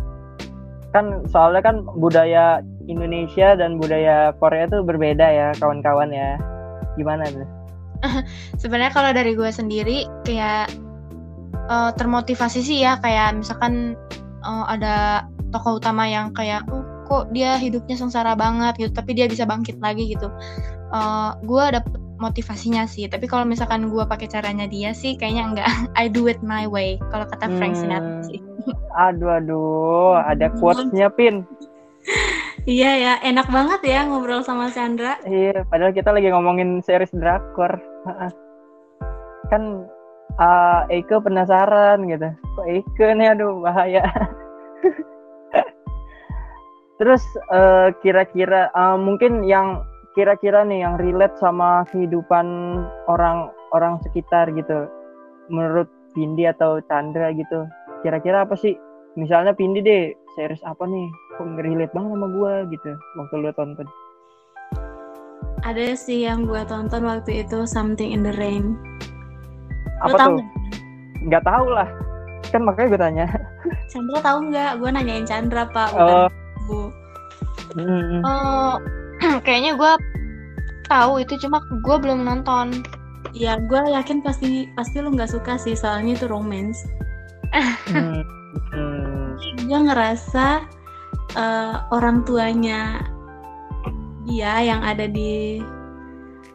Kan 0.91 1.25
soalnya 1.31 1.63
kan 1.63 1.87
budaya 1.97 2.61
Indonesia 2.87 3.55
dan 3.59 3.79
budaya 3.79 4.35
Korea 4.39 4.67
tuh 4.71 4.83
berbeda 4.83 5.27
ya 5.27 5.49
kawan-kawan 5.59 6.11
ya. 6.13 6.37
Gimana 6.99 7.27
tuh? 7.31 7.49
sebenarnya 8.61 8.93
kalau 8.93 9.11
dari 9.17 9.33
gue 9.33 9.51
sendiri 9.51 10.05
kayak 10.29 10.69
eh, 11.71 11.91
termotivasi 11.97 12.61
sih 12.61 12.85
ya 12.85 13.01
kayak 13.01 13.41
misalkan 13.41 13.97
eh, 14.47 14.65
ada 14.79 14.95
tokoh 15.51 15.83
utama 15.83 16.07
yang 16.07 16.31
kayak 16.31 16.63
oh 16.71 16.83
kok 17.07 17.31
dia 17.31 17.55
hidupnya 17.55 17.95
sengsara 17.95 18.35
banget 18.35 18.75
gitu 18.83 18.91
tapi 18.91 19.15
dia 19.15 19.31
bisa 19.31 19.47
bangkit 19.47 19.79
lagi 19.79 20.11
gitu 20.11 20.27
Eh 20.95 21.31
gue 21.43 21.65
dapet 21.75 21.93
motivasinya 22.17 22.89
sih. 22.89 23.11
Tapi 23.11 23.29
kalau 23.29 23.45
misalkan 23.45 23.93
gue 23.93 24.05
pakai 24.07 24.31
caranya 24.31 24.65
dia 24.65 24.97
sih, 24.97 25.19
kayaknya 25.19 25.45
enggak. 25.53 25.69
I 26.01 26.07
do 26.09 26.31
it 26.31 26.41
my 26.41 26.65
way. 26.65 26.97
Kalau 27.13 27.27
kata 27.29 27.51
Frank 27.59 27.77
Hmm. 27.77 27.83
Sinatra 27.83 28.21
sih. 28.31 28.41
Aduh 29.07 29.29
aduh, 29.29 30.17
ada 30.25 30.49
quotes-nya 30.57 31.13
Pin. 31.13 31.45
Iya 32.67 32.91
ya, 32.99 33.13
enak 33.23 33.47
banget 33.53 33.81
ya 33.87 34.09
ngobrol 34.09 34.43
sama 34.43 34.73
Chandra. 34.75 35.21
Iya, 35.23 35.63
padahal 35.71 35.95
kita 35.95 36.11
lagi 36.11 36.33
ngomongin 36.35 36.83
series 36.83 37.13
drakor. 37.15 37.79
Heeh. 38.09 38.31
Kan 39.53 39.87
uh, 40.39 40.87
Eike 40.91 41.17
penasaran 41.23 42.07
gitu. 42.11 42.29
Kok 42.57 42.67
Eike 42.67 43.07
nih 43.15 43.35
aduh 43.35 43.63
bahaya. 43.63 44.05
Terus 46.97 47.21
eh, 47.53 47.93
kira-kira 48.01 48.73
eh, 48.73 48.97
mungkin 48.97 49.45
yang 49.45 49.85
kira-kira 50.17 50.65
nih 50.65 50.81
yang 50.81 50.97
relate 50.97 51.37
sama 51.37 51.85
kehidupan 51.93 52.47
orang-orang 53.05 54.01
sekitar 54.01 54.49
gitu. 54.57 54.89
Menurut 55.53 55.93
Pindi 56.17 56.49
atau 56.49 56.81
Chandra 56.89 57.37
gitu. 57.37 57.69
Kira-kira 58.01 58.49
apa 58.49 58.57
sih? 58.57 58.73
Misalnya 59.21 59.53
Pindi 59.53 59.85
deh, 59.85 60.17
series 60.37 60.65
apa 60.65 60.89
nih? 60.89 61.09
Kok 61.37 61.61
relate 61.61 61.93
banget 61.93 62.17
sama 62.17 62.29
gua 62.33 62.53
gitu 62.73 62.93
waktu 63.21 63.35
lu 63.45 63.53
tonton. 63.53 63.89
Ada 65.65 65.99
sih 65.99 66.25
yang 66.25 66.49
gue 66.49 66.63
tonton 66.69 67.05
waktu 67.05 67.45
itu 67.45 67.69
Something 67.69 68.13
in 68.13 68.25
the 68.25 68.33
Rain. 68.41 68.77
Lo 70.05 70.13
Apa 70.13 70.17
tau 70.17 70.29
tuh? 70.37 70.41
nggak? 71.27 71.43
tahu 71.43 71.67
lah 71.73 71.89
kan 72.47 72.63
makanya 72.63 72.89
gue 72.95 73.01
tanya 73.01 73.27
Chandra 73.91 74.19
tahu 74.23 74.39
nggak? 74.53 74.71
Gue 74.79 74.91
nanyain 74.93 75.27
Chandra 75.27 75.67
pak, 75.67 75.91
oh 75.97 76.27
bukan 76.31 76.31
Bu. 76.67 76.81
mm, 77.75 78.21
Oh, 78.23 78.75
kayaknya 79.47 79.75
gue 79.75 79.93
tahu 80.87 81.23
itu 81.23 81.35
cuma 81.43 81.59
gue 81.83 81.97
belum 81.99 82.23
nonton. 82.23 82.83
Ya 83.35 83.59
gue 83.59 83.81
yakin 83.91 84.23
pasti 84.23 84.71
pasti 84.79 85.03
lo 85.03 85.11
nggak 85.13 85.31
suka 85.35 85.59
sih 85.59 85.75
soalnya 85.75 86.15
itu 86.17 86.27
romance. 86.31 86.87
mm, 87.91 88.23
mm. 88.73 89.27
Gue 89.67 89.81
ngerasa 89.91 90.63
eh, 91.35 91.75
orang 91.91 92.23
tuanya 92.23 93.03
dia 94.27 94.59
yang 94.63 94.83
ada 94.83 95.07
di 95.07 95.63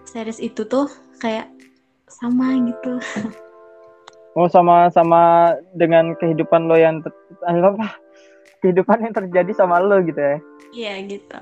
series 0.04 0.44
itu 0.44 0.68
tuh 0.68 0.92
kayak 1.24 1.48
sama 2.12 2.60
gitu. 2.68 3.00
oh 4.36 4.48
sama 4.48 4.88
sama 4.92 5.56
dengan 5.76 6.16
kehidupan 6.20 6.68
lo 6.68 6.76
yang 6.76 7.00
ter- 7.04 7.16
apa 7.48 7.96
kehidupan 8.62 9.04
yang 9.10 9.14
terjadi 9.16 9.52
sama 9.56 9.80
lo 9.82 10.00
gitu 10.04 10.20
ya 10.20 10.38
Iya 10.72 10.94
gitu. 11.04 11.40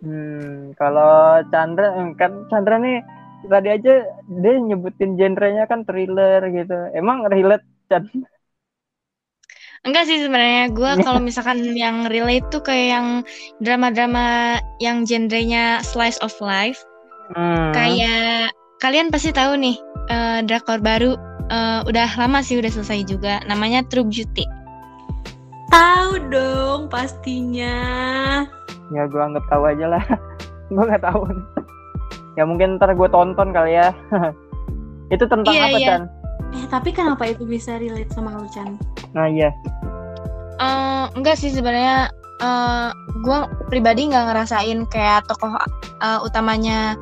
hmm 0.00 0.72
kalau 0.80 1.44
Chandra 1.52 1.92
eh, 2.00 2.08
kan 2.16 2.48
Chandra 2.48 2.80
nih 2.80 3.04
tadi 3.48 3.68
aja 3.72 3.92
dia 4.28 4.52
nyebutin 4.56 5.16
genrenya 5.16 5.64
kan 5.68 5.84
thriller 5.84 6.40
gitu 6.48 6.76
emang 6.96 7.28
relate 7.28 7.64
Chan 7.92 8.08
Enggak 9.80 10.04
sih 10.12 10.20
sebenarnya 10.20 10.76
gue 10.76 10.92
kalau 11.08 11.20
misalkan 11.24 11.72
yang 11.72 12.04
relate 12.08 12.44
tuh 12.52 12.60
kayak 12.60 12.88
yang 13.00 13.08
drama-drama 13.64 14.56
yang 14.76 15.08
genrenya 15.08 15.80
slice 15.80 16.20
of 16.20 16.36
life. 16.44 16.84
Hmm. 17.32 17.72
Kayak 17.72 18.52
kalian 18.84 19.08
pasti 19.08 19.32
tahu 19.32 19.56
nih 19.56 19.76
eh, 20.10 20.38
drakor 20.42 20.78
baru 20.78 21.14
eh, 21.48 21.80
udah 21.86 22.08
lama 22.18 22.42
sih 22.42 22.58
udah 22.58 22.68
selesai 22.68 23.06
juga. 23.06 23.40
Namanya 23.46 23.86
True 23.86 24.04
Beauty. 24.04 24.44
Tahu 25.70 26.18
dong 26.28 26.90
pastinya. 26.90 27.78
ya 28.90 29.06
gue 29.06 29.22
anggap 29.22 29.46
tahu 29.46 29.70
aja 29.70 29.86
lah 29.86 30.02
gue 30.74 30.82
nggak 30.82 30.98
tahu 31.00 31.22
ya 32.34 32.42
mungkin 32.42 32.74
ntar 32.74 32.90
gue 32.90 33.06
tonton 33.06 33.54
kali 33.54 33.78
ya 33.78 33.94
itu 35.14 35.22
tentang 35.24 35.54
Iya, 35.54 35.62
apa 35.64 35.78
iya. 35.78 35.86
Chan 35.88 36.02
Eh 36.50 36.66
tapi 36.66 36.90
kenapa 36.90 37.22
itu 37.30 37.46
bisa 37.46 37.78
relate 37.78 38.10
sama 38.10 38.34
lu 38.34 38.50
Chan? 38.50 38.74
nah 39.14 39.30
iya 39.30 39.54
Eh, 40.58 41.04
enggak 41.14 41.38
sih 41.38 41.48
sebenarnya 41.48 42.10
eh 42.36 42.88
gue 43.22 43.38
pribadi 43.70 44.10
nggak 44.10 44.26
ngerasain 44.26 44.82
kayak 44.90 45.22
tokoh 45.24 45.54
eh, 46.02 46.18
utamanya 46.20 46.98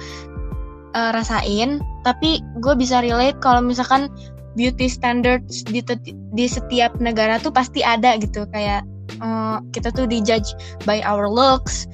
eh, 0.93 1.11
rasain, 1.11 1.81
tapi 2.09 2.41
gue 2.65 2.73
bisa 2.73 3.05
relate 3.05 3.37
kalau 3.45 3.61
misalkan 3.61 4.09
beauty 4.57 4.89
standards 4.89 5.61
di, 5.69 5.85
di 6.33 6.47
setiap 6.49 6.97
negara 7.05 7.37
tuh 7.37 7.53
pasti 7.53 7.85
ada 7.85 8.17
gitu 8.17 8.49
kayak 8.49 8.81
eh, 9.21 9.57
kita 9.77 9.93
tuh 9.93 10.09
dijudge 10.09 10.57
by 10.89 11.05
our 11.05 11.29
looks, 11.29 11.85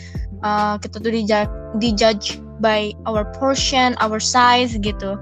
eh, 0.47 0.78
kita 0.78 1.02
tuh 1.02 1.11
dijudge 1.11 1.50
dijudge 1.83 2.38
by 2.62 2.94
our 3.11 3.26
portion, 3.35 3.99
our 3.99 4.23
size 4.23 4.78
gitu. 4.78 5.18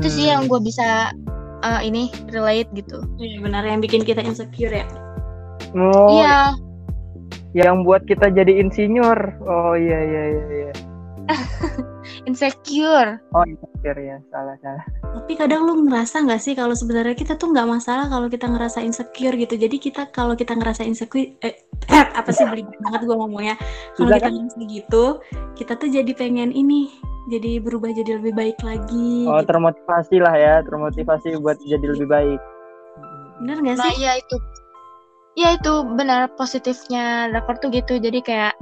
Itu 0.00 0.08
sih 0.08 0.32
yang 0.32 0.48
gue 0.48 0.58
bisa 0.64 1.12
eh, 1.60 1.80
ini 1.84 2.08
relate 2.32 2.72
gitu. 2.72 3.04
Iya 3.20 3.44
benar 3.44 3.62
yang 3.68 3.84
bikin 3.84 4.08
kita 4.08 4.24
insecure 4.24 4.72
ya. 4.72 4.88
oh 5.76 6.20
Iya. 6.20 6.56
yang 7.52 7.84
buat 7.84 8.08
kita 8.08 8.32
jadi 8.32 8.60
insinyur 8.64 9.36
oh 9.44 9.76
iya 9.76 10.00
iya 10.00 10.22
iya, 10.24 10.44
iya. 10.48 10.72
insecure. 12.24 13.18
oh 13.32 13.44
insecure 13.44 13.98
ya 13.98 14.16
salah 14.28 14.54
salah 14.58 14.84
Tapi 15.12 15.32
kadang 15.34 15.66
lu 15.66 15.84
ngerasa 15.84 16.24
nggak 16.24 16.40
sih 16.40 16.54
kalau 16.54 16.72
sebenarnya 16.72 17.12
kita 17.12 17.34
tuh 17.34 17.52
nggak 17.52 17.68
masalah 17.68 18.08
kalau 18.08 18.26
kita 18.26 18.48
ngerasa 18.48 18.80
insecure 18.80 19.34
gitu. 19.34 19.54
Jadi 19.54 19.76
kita 19.76 20.08
kalau 20.08 20.32
kita 20.32 20.54
ngerasa 20.54 20.82
insecure, 20.82 21.36
eh, 21.40 21.54
apa 21.90 22.30
sih 22.30 22.46
beli 22.46 22.64
banget 22.84 23.04
gue 23.04 23.12
ngomongnya. 23.12 23.54
Kalau 23.94 24.08
kita 24.08 24.24
kan? 24.24 24.32
ngerasa 24.32 24.58
gitu, 24.64 25.04
kita 25.54 25.72
tuh 25.76 25.88
jadi 25.88 26.12
pengen 26.14 26.48
ini, 26.50 26.88
jadi 27.28 27.60
berubah 27.60 27.92
jadi 27.92 28.18
lebih 28.18 28.32
baik 28.32 28.58
lagi. 28.62 29.26
oh 29.26 29.36
gitu. 29.36 29.46
termotivasi 29.46 30.16
lah 30.18 30.32
ya 30.32 30.54
termotivasi 30.64 31.36
buat 31.38 31.60
jadi 31.60 31.86
lebih 31.92 32.08
baik 32.08 32.40
Bener 33.38 33.56
nggak 33.58 33.76
Nah, 33.76 33.86
sih? 33.90 33.94
iya 34.00 34.12
itu. 34.16 34.36
Iya 35.32 35.48
itu 35.56 35.72
benar 35.96 36.28
positifnya 36.36 37.26
drakor 37.28 37.56
tuh 37.58 37.68
gitu. 37.68 37.98
Jadi 37.98 38.20
kayak 38.20 38.54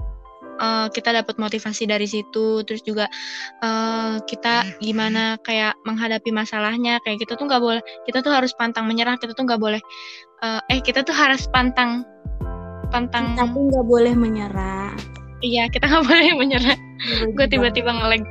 eh, 0.60 0.86
kita 0.92 1.10
dapat 1.16 1.40
motivasi 1.40 1.88
dari 1.88 2.04
situ. 2.04 2.62
Terus 2.68 2.84
juga 2.84 3.08
eh, 3.64 4.20
kita 4.28 4.78
gimana 4.84 5.40
kayak 5.42 5.74
menghadapi 5.88 6.30
masalahnya. 6.30 7.00
Kayak 7.02 7.24
kita 7.26 7.40
tuh 7.40 7.48
nggak 7.48 7.62
boleh. 7.64 7.82
Kita 8.04 8.20
tuh 8.20 8.30
harus 8.30 8.52
pantang 8.54 8.84
menyerah. 8.84 9.16
Kita 9.16 9.32
tuh 9.32 9.44
nggak 9.48 9.60
boleh. 9.60 9.80
eh, 10.44 10.60
eh 10.72 10.80
kita 10.80 11.02
tuh 11.04 11.16
harus 11.16 11.48
pantang 11.50 12.04
pantang. 12.92 13.34
Kita 13.34 13.48
tuh 13.50 13.64
nggak 13.72 13.86
boleh 13.88 14.12
menyerah. 14.16 14.92
Iya 15.40 15.68
kita 15.72 15.88
nggak 15.88 16.04
boleh 16.06 16.28
menyerah. 16.40 16.76
Gue 17.32 17.46
tiba-tiba 17.48 17.90
ngelag. 17.96 18.22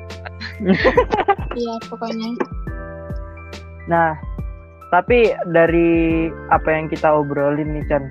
Iya 1.59 1.73
pokoknya. 1.89 2.29
nah 3.89 4.13
tapi 4.93 5.33
dari 5.49 6.29
apa 6.53 6.69
yang 6.69 6.85
kita 6.93 7.09
obrolin 7.09 7.73
nih 7.73 7.85
Chan 7.89 8.05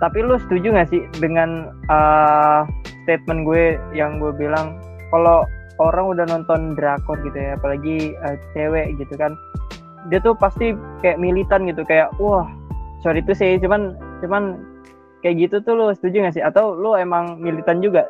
tapi 0.00 0.20
lu 0.20 0.36
setuju 0.40 0.72
gak 0.72 0.88
sih 0.92 1.04
dengan 1.20 1.72
uh, 1.88 2.64
statement 3.04 3.46
gue 3.46 3.78
yang 3.92 4.18
gue 4.18 4.32
bilang 4.34 4.80
kalau 5.12 5.46
orang 5.78 6.16
udah 6.16 6.24
nonton 6.26 6.74
drakor 6.74 7.20
gitu 7.22 7.38
ya 7.38 7.56
apalagi 7.56 8.16
uh, 8.24 8.36
cewek 8.56 8.96
gitu 8.98 9.14
kan 9.14 9.36
dia 10.12 10.20
tuh 10.20 10.36
pasti 10.36 10.76
kayak 11.00 11.16
militan 11.16 11.64
gitu 11.64 11.86
kayak 11.86 12.12
wah 12.20 12.44
sorry 13.00 13.24
itu 13.24 13.32
sih 13.36 13.56
cuman 13.60 13.96
cuman 14.20 14.60
kayak 15.24 15.48
gitu 15.48 15.56
tuh 15.64 15.72
lu 15.72 15.88
setuju 15.96 16.28
gak 16.28 16.36
sih? 16.36 16.44
Atau 16.44 16.76
lu 16.76 16.92
emang 16.92 17.40
militan 17.40 17.80
juga? 17.80 18.04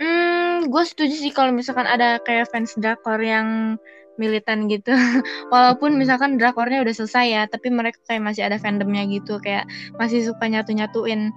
Hmm, 0.00 0.64
gue 0.72 0.82
setuju 0.88 1.12
sih 1.12 1.32
kalau 1.36 1.52
misalkan 1.52 1.84
ada 1.84 2.16
kayak 2.24 2.48
fans 2.48 2.72
drakor 2.80 3.20
yang 3.20 3.76
militan 4.16 4.72
gitu. 4.72 4.96
Walaupun 5.52 6.00
misalkan 6.00 6.40
drakornya 6.40 6.80
udah 6.80 6.96
selesai 6.96 7.26
ya, 7.28 7.42
tapi 7.44 7.68
mereka 7.68 8.00
kayak 8.08 8.24
masih 8.24 8.48
ada 8.48 8.56
fandomnya 8.56 9.04
gitu, 9.04 9.36
kayak 9.44 9.68
masih 10.00 10.24
suka 10.24 10.48
nyatu-nyatuin 10.48 11.28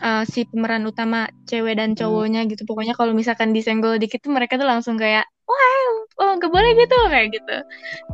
uh, 0.00 0.24
si 0.24 0.48
pemeran 0.48 0.88
utama 0.88 1.28
cewek 1.44 1.76
dan 1.76 1.92
cowoknya 1.92 2.48
gitu. 2.48 2.64
Pokoknya 2.64 2.96
kalau 2.96 3.12
misalkan 3.12 3.52
disenggol 3.52 4.00
dikit 4.00 4.24
tuh 4.24 4.32
mereka 4.32 4.56
tuh 4.56 4.64
langsung 4.64 4.96
kayak, 4.96 5.28
wah, 5.44 5.84
oh 6.24 6.32
gak 6.40 6.48
boleh 6.48 6.72
gitu 6.78 6.96
kayak 7.12 7.28
gitu. 7.36 7.56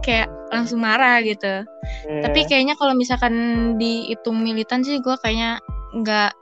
Kayak 0.03 0.29
langsung 0.51 0.83
marah 0.83 1.23
gitu. 1.23 1.63
Tapi 2.09 2.41
kayaknya 2.49 2.75
kalau 2.75 2.97
misalkan 2.99 3.35
dihitung 3.79 4.43
militan 4.43 4.83
sih 4.83 4.99
gue 4.99 5.15
kayaknya 5.23 5.63
nggak 5.95 6.33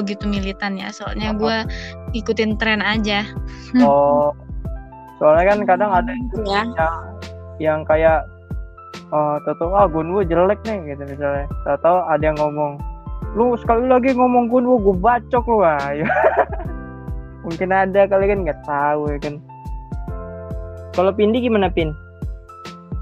begitu 0.00 0.24
militan 0.30 0.80
ya. 0.80 0.88
Soalnya 0.94 1.36
gue 1.36 1.56
ikutin 2.16 2.56
tren 2.56 2.80
aja. 2.80 3.26
oh 3.84 4.32
soalnya 5.22 5.54
kan 5.54 5.58
kadang 5.62 5.90
ada 5.94 6.10
Gitu 6.10 6.42
ya. 6.50 6.66
yang 6.66 6.68
yang 7.62 7.80
kayak 7.86 8.26
oh 9.14 9.38
tahu 9.46 9.70
ah 9.70 9.86
Gunwo 9.86 10.26
jelek 10.26 10.58
nih 10.66 10.96
gitu 10.96 11.02
misalnya 11.06 11.46
tahu 11.78 12.02
ada 12.10 12.24
yang 12.26 12.34
ngomong 12.42 12.82
lu 13.32 13.56
sekali 13.56 13.88
lagi 13.88 14.12
ngomong 14.12 14.48
Gunwo 14.48 14.76
gue 14.78 14.96
bacok 14.96 15.44
lu 15.46 15.58
Ya. 15.64 16.04
mungkin 17.44 17.68
ada 17.70 18.06
kali 18.06 18.28
kan 18.28 18.38
nggak 18.44 18.60
tahu 18.62 19.08
ya 19.08 19.18
kan 19.18 19.34
kalau 20.92 21.10
Pindi 21.10 21.40
gimana 21.40 21.72
Pin 21.72 21.90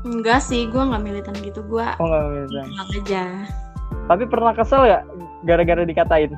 Enggak 0.00 0.40
sih, 0.40 0.64
gue 0.64 0.80
nggak 0.80 1.04
militan 1.04 1.36
gitu. 1.44 1.60
Gue 1.60 1.84
oh 1.84 2.06
nggak 2.06 2.22
bisa 2.48 2.62
tenang 2.64 2.88
aja. 2.96 3.22
tapi 4.08 4.22
pernah 4.24 4.52
kesel 4.54 4.82
ya 4.86 4.98
gara-gara 5.44 5.84
dikatain 5.84 6.32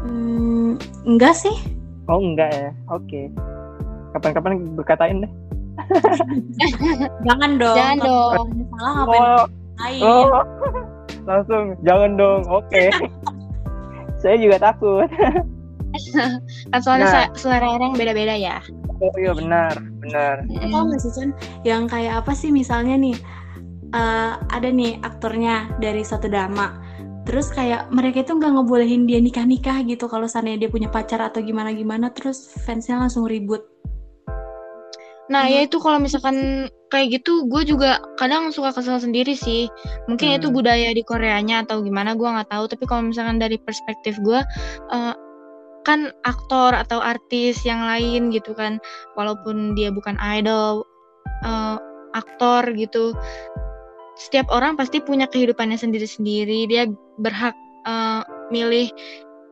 Hmm, 0.00 0.76
enggak 1.04 1.32
sih. 1.34 1.56
oh 2.04 2.20
enggak 2.20 2.50
ya 2.50 2.68
oke 2.88 3.20
kapan-kapan 4.12 4.52
berkatain 4.74 5.24
deh 5.24 5.32
Jangan 7.26 7.50
dong. 7.56 7.76
Jangan 7.76 7.96
Kalau 7.96 8.12
dong. 8.36 8.48
Salah 8.76 8.92
ngapain 8.92 9.22
oh, 9.24 9.44
lain? 9.80 10.02
oh. 10.04 10.44
Langsung 11.24 11.74
jangan 11.82 12.16
dong 12.16 12.40
oke 12.46 12.82
saya 14.20 14.36
juga 14.36 14.56
takut 14.60 15.08
Kan 16.70 16.80
soalnya 16.80 17.06
Nah. 17.06 17.14
se- 17.34 17.42
selera 17.42 17.74
orang 17.74 17.98
beda-beda 17.98 18.30
ya. 18.30 18.62
oh 19.02 19.10
iya 19.18 19.34
benar 19.34 19.74
benar 19.98 20.46
Tahu 20.46 20.82
nggak 20.86 21.00
sih 21.02 21.10
Chan? 21.10 21.30
Yang 21.66 21.82
kayak 21.90 22.14
apa 22.22 22.30
sih 22.30 22.54
misalnya 22.54 22.94
nih 22.94 23.16
eh, 23.90 24.32
ada 24.38 24.68
nih 24.70 25.02
aktornya 25.02 25.66
dari 25.82 26.06
satu 26.06 26.30
drama. 26.30 26.78
Terus 27.26 27.50
kayak 27.50 27.90
mereka 27.90 28.22
itu 28.22 28.38
nggak 28.38 28.52
ngebolehin 28.54 29.02
dia 29.02 29.18
nikah-nikah 29.18 29.82
gitu 29.82 30.06
kalau 30.06 30.30
seandainya 30.30 30.66
dia 30.66 30.70
punya 30.70 30.86
pacar 30.86 31.18
atau 31.20 31.42
gimana-gimana 31.42 32.14
terus 32.14 32.54
fansnya 32.62 33.02
langsung 33.02 33.26
ribut. 33.26 33.66
Nah, 35.30 35.46
Hmm. 35.46 35.54
ya 35.54 35.60
itu 35.64 35.78
kalau 35.78 36.02
misalkan 36.02 36.66
kayak 36.90 37.22
gitu, 37.22 37.46
gue 37.46 37.62
juga 37.62 38.02
kadang 38.18 38.50
suka 38.50 38.74
kesel 38.74 38.98
sendiri 38.98 39.38
sih. 39.38 39.70
Mungkin 40.10 40.42
itu 40.42 40.50
Hmm. 40.50 40.56
budaya 40.58 40.90
di 40.90 41.06
Koreanya 41.06 41.62
atau 41.62 41.86
gimana, 41.86 42.18
gue 42.18 42.26
nggak 42.26 42.50
tahu. 42.50 42.66
Tapi 42.66 42.84
kalau 42.90 43.06
misalkan 43.06 43.38
dari 43.38 43.54
perspektif 43.62 44.18
gue, 44.26 44.42
eh, 44.90 45.14
kan 45.86 46.10
aktor 46.26 46.74
atau 46.76 46.98
artis 47.00 47.62
yang 47.62 47.86
lain 47.86 48.34
gitu 48.34 48.52
kan, 48.58 48.82
walaupun 49.14 49.78
dia 49.78 49.94
bukan 49.94 50.18
idol, 50.18 50.82
eh, 51.46 51.78
aktor 52.10 52.66
gitu, 52.74 53.14
setiap 54.18 54.50
orang 54.50 54.74
pasti 54.74 54.98
punya 54.98 55.30
kehidupannya 55.30 55.78
sendiri-sendiri. 55.78 56.66
Dia 56.66 56.90
berhak 57.22 57.54
eh, 57.86 58.22
milih 58.50 58.90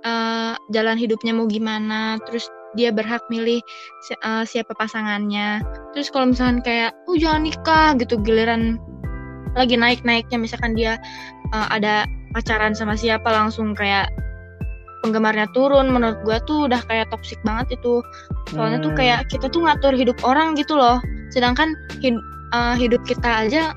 eh, 0.04 0.54
jalan 0.74 0.98
hidupnya 0.98 1.32
mau 1.32 1.46
gimana, 1.48 2.18
terus 2.26 2.50
dia 2.78 2.94
berhak 2.94 3.26
milih 3.26 3.58
si- 4.06 4.14
eh, 4.14 4.44
siapa 4.46 4.70
pasangannya. 4.72 5.58
Terus 5.90 6.14
kalau 6.14 6.30
misalkan 6.30 6.62
kayak, 6.62 6.94
oh 7.10 7.18
jangan 7.18 7.42
nikah 7.42 7.98
gitu, 7.98 8.14
giliran 8.22 8.78
lagi 9.58 9.74
naik-naiknya, 9.74 10.38
misalkan 10.38 10.78
dia 10.78 10.94
eh, 11.50 11.68
ada 11.74 12.06
pacaran 12.30 12.70
sama 12.72 12.94
siapa 12.94 13.26
langsung 13.26 13.74
kayak 13.74 14.06
penggemarnya 15.00 15.50
turun. 15.50 15.90
Menurut 15.90 16.22
gua 16.22 16.38
tuh 16.44 16.70
udah 16.70 16.78
kayak 16.86 17.10
toxic 17.10 17.38
banget 17.42 17.74
itu. 17.80 17.98
Soalnya 18.54 18.78
tuh 18.78 18.92
Hmm. 18.94 18.98
kayak 19.00 19.20
kita 19.26 19.46
tuh 19.48 19.66
ngatur 19.66 19.94
hidup 19.98 20.18
orang 20.22 20.54
gitu 20.54 20.78
loh. 20.78 21.02
Sedangkan 21.34 21.74
hid- 21.98 22.22
eh, 22.54 22.74
hidup 22.78 23.02
kita 23.04 23.48
aja 23.48 23.74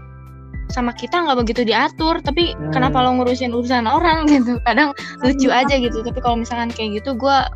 sama 0.71 0.95
kita 0.95 1.19
nggak 1.19 1.39
begitu 1.43 1.61
diatur. 1.63 2.19
Tapi 2.19 2.55
Hmm. 2.55 2.71
kenapa 2.75 2.99
lo 3.03 3.15
ngurusin 3.17 3.55
urusan 3.55 3.87
orang 3.87 4.25
gitu? 4.33 4.59
Kadang 4.67 4.91
lucu 5.23 5.47
aja 5.47 5.75
gitu. 5.75 6.03
Tapi 6.03 6.19
kalau 6.19 6.43
misalkan 6.43 6.69
kayak 6.71 6.99
gitu, 7.03 7.15
gua 7.15 7.47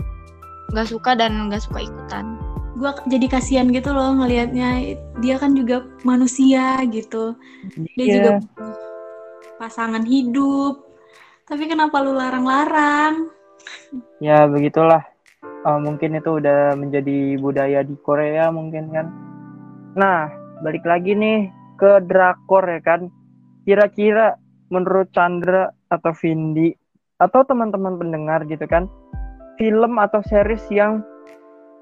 nggak 0.72 0.88
suka 0.90 1.18
dan 1.18 1.50
nggak 1.50 1.62
suka 1.62 1.86
ikutan. 1.86 2.26
Gue 2.76 2.92
jadi 3.08 3.28
kasihan 3.32 3.68
gitu 3.72 3.92
loh 3.96 4.16
ngelihatnya. 4.16 4.98
Dia 5.24 5.36
kan 5.40 5.56
juga 5.56 5.86
manusia 6.04 6.80
gitu. 6.90 7.36
Dia 7.96 8.06
Iya. 8.06 8.14
juga 8.20 8.32
pasangan 9.60 10.04
hidup. 10.04 10.84
Tapi 11.46 11.70
kenapa 11.70 12.02
lu 12.02 12.18
larang-larang? 12.18 13.32
ya 14.20 14.44
begitulah 14.44 15.02
Eh, 15.66 15.80
mungkin 15.82 16.14
itu 16.14 16.38
udah 16.38 16.78
menjadi 16.78 17.42
budaya 17.42 17.82
di 17.82 17.98
Korea 18.06 18.54
mungkin 18.54 18.94
kan 18.94 19.10
nah 19.98 20.30
balik 20.62 20.86
lagi 20.86 21.18
nih 21.18 21.50
ke 21.82 22.06
drakor 22.06 22.70
ya 22.70 22.78
kan 22.86 23.10
kira-kira 23.66 24.38
menurut 24.70 25.10
Chandra 25.10 25.74
atau 25.90 26.14
Vindi 26.14 26.70
atau 27.18 27.42
teman-teman 27.42 27.98
pendengar 27.98 28.46
gitu 28.46 28.62
kan 28.70 28.86
film 29.56 29.98
atau 29.98 30.20
series 30.26 30.64
yang 30.72 31.04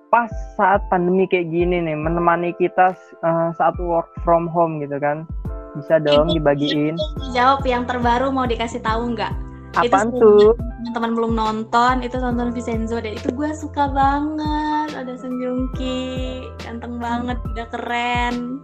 pas 0.09 0.29
saat 0.53 0.77
pandemi 0.93 1.25
kayak 1.25 1.49
gini 1.49 1.81
nih 1.81 1.97
menemani 1.97 2.53
kita 2.61 2.93
eh, 3.23 3.49
saat 3.57 3.73
work 3.81 4.09
from 4.21 4.45
home 4.45 4.77
gitu 4.79 4.97
kan. 5.01 5.25
Bisa 5.73 5.97
dong 5.97 6.29
Ini- 6.29 6.37
dibagiin 6.37 6.95
Jawab 7.33 7.65
yang 7.65 7.89
terbaru 7.89 8.29
mau 8.29 8.45
dikasih 8.45 8.85
tahu 8.85 9.17
nggak? 9.17 9.33
apaan 9.73 10.13
Itu 10.13 10.21
tuh? 10.21 10.53
teman-teman 10.85 11.11
belum 11.17 11.33
nonton 11.33 12.05
itu 12.05 12.21
tonton 12.21 12.53
Vincenzo 12.53 13.01
deh. 13.01 13.17
Itu 13.17 13.33
gue 13.33 13.49
suka 13.57 13.89
banget 13.89 14.93
ada 14.93 15.17
Sung 15.17 15.41
Joong 15.41 15.73
Ki 15.73 16.45
ganteng 16.61 17.01
banget 17.01 17.41
udah 17.41 17.65
keren. 17.73 18.61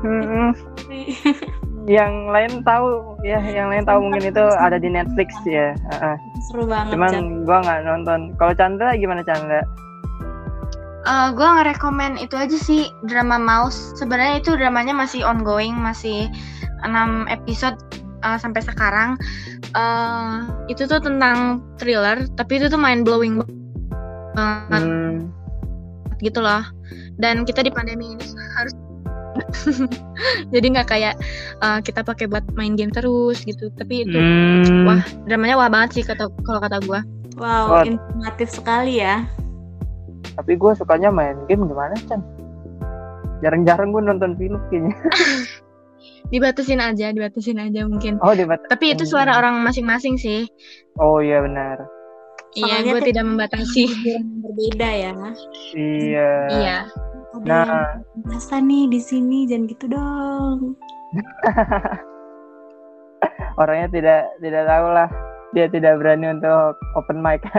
Hmm, 0.00 0.54
yang 1.88 2.28
lain 2.28 2.60
tahu 2.62 3.16
ya 3.24 3.40
yang 3.40 3.72
lain 3.72 3.82
tahu 3.88 4.04
mungkin 4.04 4.28
itu 4.28 4.44
ada 4.60 4.76
di 4.76 4.92
Netflix 4.92 5.32
ya 5.48 5.72
Heeh. 5.72 6.16
seru 6.52 6.68
banget 6.68 6.94
cuman 6.94 7.10
Chan. 7.10 7.26
gua 7.48 7.58
nggak 7.64 7.80
nonton 7.88 8.20
kalau 8.36 8.52
Chandra 8.52 8.92
gimana 8.94 9.24
Chandra 9.24 9.64
Eh 11.08 11.28
gue 11.32 11.48
ngerekomen 11.48 12.20
itu 12.20 12.36
aja 12.36 12.52
sih 12.52 12.92
drama 13.08 13.40
Mouse. 13.40 13.96
Sebenarnya 13.96 14.44
itu 14.44 14.52
dramanya 14.60 14.92
masih 14.92 15.24
ongoing, 15.24 15.72
masih 15.72 16.28
6 16.84 17.24
episode 17.32 17.78
eh, 18.24 18.38
sampai 18.38 18.60
sekarang. 18.60 19.16
eh 19.76 20.48
itu 20.72 20.88
tuh 20.88 20.96
tentang 20.96 21.60
thriller, 21.76 22.24
tapi 22.40 22.56
itu 22.56 22.72
tuh 22.72 22.80
mind 22.80 23.04
blowing 23.04 23.36
banget 24.32 24.80
hmm, 24.84 25.28
gitu 26.24 26.40
loh. 26.40 26.64
Dan 27.20 27.44
kita 27.44 27.60
di 27.60 27.68
pandemi 27.68 28.16
ini 28.16 28.24
harus 28.56 28.72
jadi 30.52 30.66
nggak 30.68 30.88
kayak 30.88 31.14
eh, 31.58 31.78
kita 31.80 32.00
pakai 32.00 32.26
buat 32.26 32.44
main 32.52 32.74
game 32.74 32.90
terus 32.90 33.42
gitu. 33.42 33.70
Tapi 33.72 34.04
itu 34.04 34.14
hmm, 34.14 34.84
wah 34.84 34.98
dramanya 35.24 35.56
wah 35.56 35.68
banget 35.68 35.90
sih 35.94 36.04
kata 36.04 36.26
kalau 36.42 36.58
kata 36.58 36.78
gue. 36.80 37.00
wow 37.36 37.70
Wah. 37.70 37.84
informatif 37.84 38.50
sekali 38.52 38.98
ya 38.98 39.22
tapi 40.34 40.54
gua 40.54 40.70
sukanya 40.72 41.06
main 41.08 41.38
game 41.46 41.62
gimana 41.64 41.94
Chan 42.04 42.18
jarang-jarang 43.38 43.90
gua 43.90 44.02
nonton 44.04 44.34
film 44.34 44.58
kayaknya 44.68 44.94
Dibatasin 46.28 46.76
aja, 46.76 47.08
dibatasin 47.08 47.56
aja 47.56 47.88
mungkin. 47.88 48.20
oh 48.20 48.36
debat 48.36 48.60
Tapi 48.66 48.92
itu 48.92 49.02
suara 49.02 49.34
orang 49.34 49.62
masing-masing 49.62 50.14
sih. 50.14 50.44
oh 50.96 51.18
iya 51.18 51.40
benar 51.40 51.88
Iya, 52.52 52.64
Soalnya 52.74 52.90
gue 52.90 53.00
tuh- 53.00 53.08
tidak 53.08 53.24
membatasi. 53.24 53.84
Berbeda 54.42 54.88
ya 54.90 55.12
iya 55.72 56.30
Iya. 56.50 56.76
Ada 57.36 57.44
nah 57.44 57.68
yang 58.48 58.64
nih 58.64 58.84
di 58.88 59.00
sini 59.00 59.44
jangan 59.44 59.68
gitu 59.68 59.84
dong. 59.92 60.58
Orangnya 63.60 63.88
tidak 63.90 64.22
tidak 64.40 64.64
tahu 64.64 64.86
lah 64.94 65.08
dia 65.52 65.66
tidak 65.68 66.00
berani 66.00 66.32
untuk 66.36 66.76
open 66.96 67.20
mic. 67.20 67.44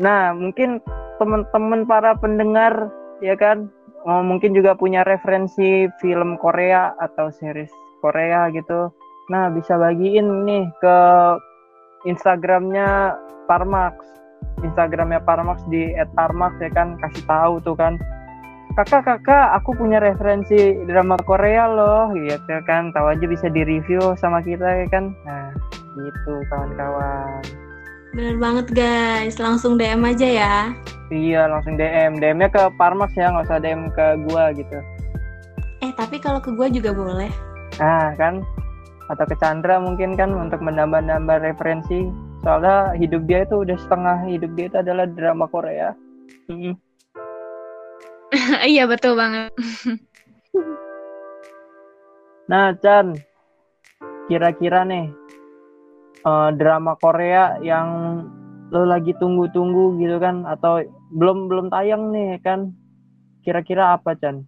Nah 0.00 0.32
mungkin 0.32 0.80
teman-teman 1.20 1.84
para 1.84 2.16
pendengar 2.16 2.88
ya 3.20 3.36
kan? 3.36 3.68
Oh, 4.08 4.24
mungkin 4.24 4.56
juga 4.56 4.72
punya 4.72 5.04
referensi 5.04 5.84
film 6.00 6.40
Korea 6.40 6.96
atau 6.96 7.28
series 7.28 7.68
Korea 8.00 8.48
gitu. 8.48 8.88
Nah 9.28 9.52
bisa 9.52 9.76
bagiin 9.76 10.48
nih 10.48 10.64
ke 10.80 10.98
Instagramnya 12.08 13.20
Parmax 13.44 14.00
Instagramnya 14.60 15.24
Parmax 15.24 15.64
di 15.72 15.92
@parmax 16.16 16.60
ya 16.60 16.70
kan? 16.72 16.96
Kasih 17.00 17.24
tahu 17.24 17.54
tuh 17.64 17.76
kan. 17.76 17.96
Kakak 18.78 19.02
kakak 19.02 19.58
aku 19.58 19.74
punya 19.74 19.98
referensi 19.98 20.78
drama 20.86 21.18
Korea 21.26 21.66
loh 21.66 22.12
gitu 22.14 22.54
kan. 22.68 22.94
Tahu 22.94 23.18
aja 23.18 23.24
bisa 23.26 23.50
di 23.50 23.66
review 23.66 24.14
sama 24.14 24.44
kita 24.44 24.84
ya 24.84 24.86
kan? 24.92 25.10
Nah 25.26 25.50
gitu 25.98 26.34
kawan-kawan. 26.48 27.42
Bener 28.14 28.36
banget 28.38 28.66
guys. 28.70 29.42
Langsung 29.42 29.74
DM 29.74 30.06
aja 30.06 30.26
ya. 30.26 30.56
Iya 31.10 31.50
langsung 31.50 31.74
DM 31.74 32.22
DM-nya 32.22 32.46
ke 32.54 32.62
Parmax 32.78 33.10
ya 33.18 33.34
nggak 33.34 33.50
usah 33.50 33.58
DM 33.58 33.90
ke 33.90 34.06
gua 34.30 34.54
gitu. 34.54 34.78
Eh 35.80 35.90
tapi 35.96 36.20
kalau 36.20 36.38
ke 36.38 36.52
gue 36.52 36.68
juga 36.76 36.92
boleh. 36.92 37.32
Nah 37.80 38.12
kan? 38.14 38.44
Atau 39.10 39.26
ke 39.26 39.34
Chandra 39.42 39.82
mungkin 39.82 40.14
kan 40.14 40.30
untuk 40.30 40.62
menambah-nambah 40.62 41.42
referensi 41.42 42.06
soalnya 42.40 42.96
hidup 42.96 43.22
dia 43.28 43.44
itu 43.44 43.60
udah 43.60 43.76
setengah 43.76 44.16
hidup 44.28 44.50
dia 44.56 44.66
itu 44.72 44.76
adalah 44.80 45.04
drama 45.08 45.46
Korea 45.48 45.92
Mm. 46.50 46.74
iya 48.74 48.84
betul 48.90 49.14
banget. 49.14 49.54
Nah, 52.50 52.74
Chan, 52.82 53.14
kira-kira 54.26 54.82
nih 54.82 55.06
eh, 56.26 56.50
drama 56.58 56.98
Korea 56.98 57.62
yang 57.62 57.86
lo 58.74 58.82
lagi 58.82 59.14
tunggu-tunggu 59.22 60.02
gitu 60.02 60.18
kan 60.18 60.42
atau 60.42 60.82
belum 61.14 61.46
belum 61.46 61.70
tayang 61.70 62.10
nih 62.10 62.42
kan? 62.42 62.74
Kira-kira 63.46 63.94
apa, 63.94 64.18
Chan? 64.18 64.42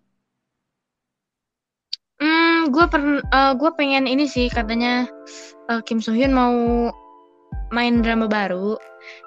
Hmm, 2.18 2.74
gue 2.74 2.87
per, 2.90 3.22
gue 3.55 3.70
pengen 3.78 4.11
ini 4.11 4.26
sih 4.26 4.50
katanya 4.50 5.07
eh, 5.70 5.81
Kim 5.87 6.02
So 6.02 6.11
Hyun 6.11 6.35
mau 6.35 6.55
main 7.72 8.04
drama 8.04 8.28
baru. 8.28 8.76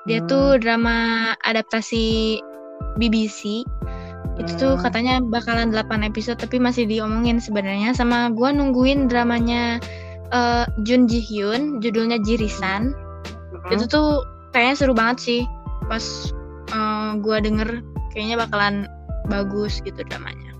Dia 0.05 0.21
Hmm. 0.23 0.29
tuh 0.29 0.47
drama 0.61 0.95
adaptasi 1.43 2.39
BBC. 2.95 3.65
Itu 4.35 4.51
tuh 4.59 4.73
Hmm. 4.75 4.83
katanya 4.83 5.15
bakalan 5.23 5.71
8 5.71 6.03
episode 6.03 6.39
tapi 6.39 6.59
masih 6.59 6.83
diomongin 6.85 7.39
sebenarnya 7.39 7.95
sama 7.95 8.29
gue 8.31 8.49
nungguin 8.51 9.07
dramanya 9.07 9.79
eh, 10.33 10.65
Jun 10.83 11.05
Ji 11.05 11.21
Hyun 11.21 11.79
judulnya 11.79 12.17
Jirisan. 12.21 12.91
Hmm. 12.91 13.71
Itu 13.71 13.85
tuh 13.87 14.09
kayaknya 14.51 14.75
seru 14.75 14.93
banget 14.97 15.17
sih. 15.21 15.41
Pas 15.85 16.03
eh, 16.73 17.11
gua 17.21 17.37
denger 17.39 17.85
kayaknya 18.11 18.41
bakalan 18.41 18.89
bagus 19.29 19.79
gitu 19.85 20.01
dramanya. 20.05 20.51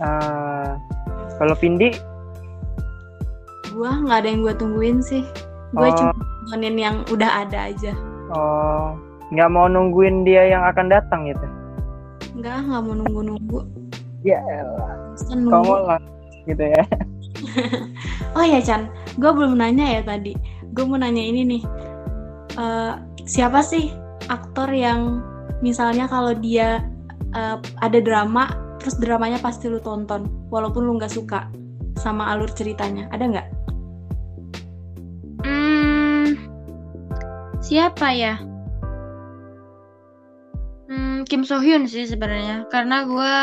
Ah, 0.00 0.74
kalau 1.38 1.54
Vindi, 1.54 1.94
Gua 3.74 3.90
nggak 3.90 4.18
ada 4.22 4.28
yang 4.30 4.40
gue 4.46 4.54
tungguin 4.54 4.98
sih. 5.02 5.22
Gue 5.74 5.88
Oh. 5.88 5.94
cuma 5.94 6.12
nontonin 6.14 6.76
yang 6.78 6.96
udah 7.08 7.30
ada 7.42 7.58
aja. 7.68 7.92
oh, 8.30 8.94
nggak 9.28 9.50
mau 9.50 9.66
nungguin 9.66 10.22
dia 10.22 10.48
yang 10.48 10.62
akan 10.64 10.86
datang 10.88 11.26
gitu? 11.26 11.46
Enggak, 12.34 12.62
nggak 12.62 12.80
mau 12.82 12.94
nunggu-nunggu. 12.94 13.60
Ya 14.22 14.40
elah, 14.40 14.94
Bosan 15.12 15.44
kamu 15.44 15.50
nunggu. 15.50 15.74
lah 15.84 16.00
gitu 16.44 16.64
ya. 16.64 16.82
Oh 18.34 18.42
ya 18.42 18.58
Chan, 18.58 18.90
gue 19.14 19.30
belum 19.30 19.54
nanya 19.54 20.00
ya 20.00 20.02
tadi. 20.02 20.34
Gue 20.72 20.82
mau 20.82 20.98
nanya 20.98 21.22
ini 21.22 21.46
nih. 21.46 21.62
Eh, 22.54 22.92
siapa 23.24 23.62
sih 23.62 23.94
aktor 24.26 24.70
yang 24.70 25.22
misalnya 25.60 26.06
kalau 26.06 26.34
dia 26.34 26.82
eh, 27.30 27.56
ada 27.78 27.98
drama, 28.00 28.50
terus 28.78 28.98
dramanya 28.98 29.38
pasti 29.38 29.70
lu 29.70 29.78
tonton, 29.78 30.26
walaupun 30.50 30.82
lu 30.82 30.98
nggak 30.98 31.14
suka 31.14 31.46
sama 31.94 32.34
alur 32.34 32.50
ceritanya. 32.50 33.06
Ada 33.10 33.24
nggak? 33.30 33.46
Siapa 37.64 38.12
ya? 38.12 38.36
Hmm, 40.84 41.24
Kim 41.24 41.48
So 41.48 41.64
Hyun 41.64 41.88
sih 41.88 42.04
sebenarnya, 42.04 42.68
karena 42.68 43.08
gue 43.08 43.34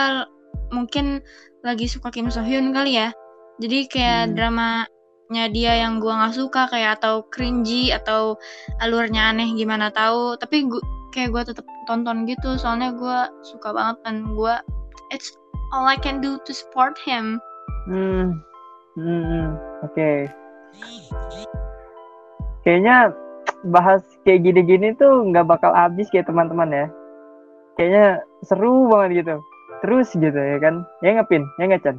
mungkin 0.69 1.25
lagi 1.65 1.89
suka 1.89 2.13
Kim 2.13 2.29
So 2.29 2.45
Hyun 2.45 2.69
kali 2.69 3.01
ya. 3.01 3.09
Jadi 3.57 3.89
kayak 3.89 4.23
Hmm. 4.29 4.35
dramanya 4.37 5.45
dia 5.49 5.73
yang 5.81 5.97
gue 5.97 6.13
nggak 6.13 6.37
suka 6.37 6.69
kayak 6.69 7.01
atau 7.01 7.25
cringy 7.33 7.89
atau 7.89 8.37
alurnya 8.85 9.33
aneh 9.33 9.49
gimana 9.57 9.89
tahu. 9.89 10.37
Tapi 10.37 10.69
gue 10.69 10.81
kayak 11.17 11.33
gue 11.33 11.43
tetap 11.53 11.65
tonton 11.89 12.29
gitu, 12.29 12.61
soalnya 12.61 12.93
gue 12.93 13.19
suka 13.41 13.73
banget 13.73 13.97
dan 14.05 14.37
gue 14.37 14.53
it's 15.09 15.33
all 15.73 15.89
I 15.89 15.97
can 15.97 16.21
do 16.21 16.37
to 16.45 16.51
support 16.53 16.93
him. 17.01 17.41
Hmm, 17.89 18.37
hmm, 18.93 19.23
hmm. 19.25 19.49
oke. 19.81 20.09
Kayaknya 22.61 23.09
bahas 23.63 24.01
kayak 24.23 24.41
gini-gini 24.41 24.93
tuh 24.95 25.25
nggak 25.25 25.45
bakal 25.45 25.71
habis 25.71 26.09
kayak 26.09 26.25
teman-teman 26.25 26.69
ya. 26.69 26.85
Kayaknya 27.75 28.05
seru 28.41 28.85
banget 28.85 29.23
gitu. 29.23 29.35
Terus 29.81 30.07
gitu 30.11 30.35
ya 30.37 30.57
kan? 30.57 30.85
Ya 30.99 31.15
ngepin, 31.15 31.43
ya 31.57 31.63
nggak 31.65 31.81
Chan? 31.81 31.97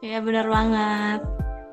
Ya 0.00 0.20
benar 0.20 0.44
banget. 0.44 1.20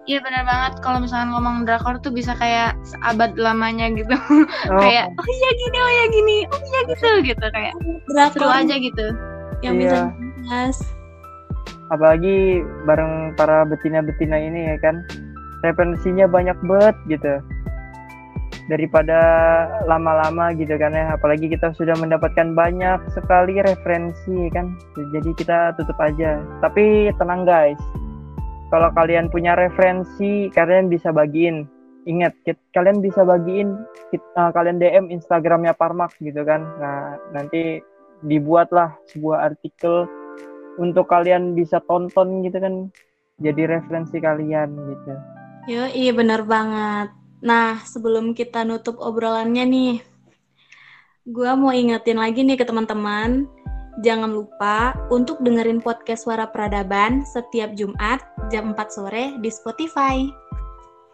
Iya 0.01 0.17
benar 0.17 0.43
banget 0.43 0.73
kalau 0.81 0.97
misalkan 0.97 1.29
ngomong 1.29 1.61
drakor 1.61 2.01
tuh 2.01 2.09
bisa 2.09 2.33
kayak 2.33 2.73
seabad 2.81 3.37
lamanya 3.37 3.85
gitu. 3.93 4.11
Oh, 4.71 4.79
kayak 4.79 5.13
oh 5.13 5.27
iya 5.29 5.49
gini 5.53 5.77
oh 5.77 5.91
iya 5.91 6.05
gini 6.09 6.37
oh 6.47 6.57
iya 6.59 6.79
gitu 6.89 7.09
gitu 7.23 7.45
kayak 7.49 7.73
seru 7.77 8.09
Drakor 8.09 8.49
aja 8.49 8.75
gitu 8.77 9.05
yang 9.61 9.77
bisa 9.77 9.97
Iya. 9.99 10.09
dibahas. 10.09 10.77
apalagi 11.89 12.37
bareng 12.87 13.35
para 13.35 13.67
betina-betina 13.67 14.39
ini 14.39 14.73
ya 14.73 14.77
kan 14.79 15.03
referensinya 15.61 16.25
banyak 16.25 16.55
banget 16.63 16.95
gitu 17.05 17.33
daripada 18.71 19.19
lama-lama 19.83 20.55
gitu 20.55 20.79
kan 20.79 20.95
ya. 20.95 21.11
Apalagi 21.19 21.51
kita 21.51 21.75
sudah 21.75 21.91
mendapatkan 21.99 22.55
banyak 22.55 23.03
sekali 23.11 23.59
referensi 23.59 24.47
ya 24.47 24.49
kan. 24.55 24.79
Jadi 24.95 25.35
kita 25.35 25.75
tutup 25.75 25.99
aja. 25.99 26.39
Tapi 26.63 27.11
tenang 27.19 27.43
guys. 27.43 27.79
Kalau 28.71 28.87
kalian 28.95 29.27
punya 29.27 29.59
referensi 29.59 30.47
kalian 30.55 30.87
bisa 30.87 31.11
bagiin. 31.11 31.67
Ingat 32.07 32.33
kalian 32.71 33.03
bisa 33.03 33.27
bagiin 33.27 33.75
kit- 34.09 34.31
uh, 34.39 34.49
kalian 34.55 34.79
DM 34.79 35.11
Instagramnya 35.11 35.75
Parmax 35.75 36.15
gitu 36.23 36.47
kan. 36.47 36.63
Nah 36.79 37.19
nanti 37.35 37.83
dibuatlah 38.23 38.95
sebuah 39.11 39.51
artikel 39.51 40.07
untuk 40.79 41.11
kalian 41.11 41.51
bisa 41.51 41.83
tonton 41.83 42.47
gitu 42.47 42.63
kan. 42.63 42.87
Jadi 43.43 43.67
referensi 43.67 44.17
kalian 44.23 44.69
gitu. 44.71 45.13
Yo, 45.69 45.85
iya 45.93 46.09
benar 46.15 46.41
banget. 46.47 47.20
Nah, 47.41 47.81
sebelum 47.81 48.37
kita 48.37 48.61
nutup 48.61 49.01
obrolannya 49.01 49.65
nih, 49.65 49.93
gua 51.25 51.57
mau 51.57 51.73
ingetin 51.73 52.21
lagi 52.21 52.45
nih 52.45 52.53
ke 52.53 52.65
teman-teman, 52.65 53.49
jangan 54.05 54.29
lupa 54.29 54.93
untuk 55.09 55.41
dengerin 55.41 55.81
podcast 55.81 56.29
Suara 56.29 56.45
Peradaban 56.45 57.25
setiap 57.25 57.73
Jumat 57.73 58.21
jam 58.53 58.77
4 58.77 58.93
sore 58.93 59.23
di 59.41 59.49
Spotify. 59.49 60.29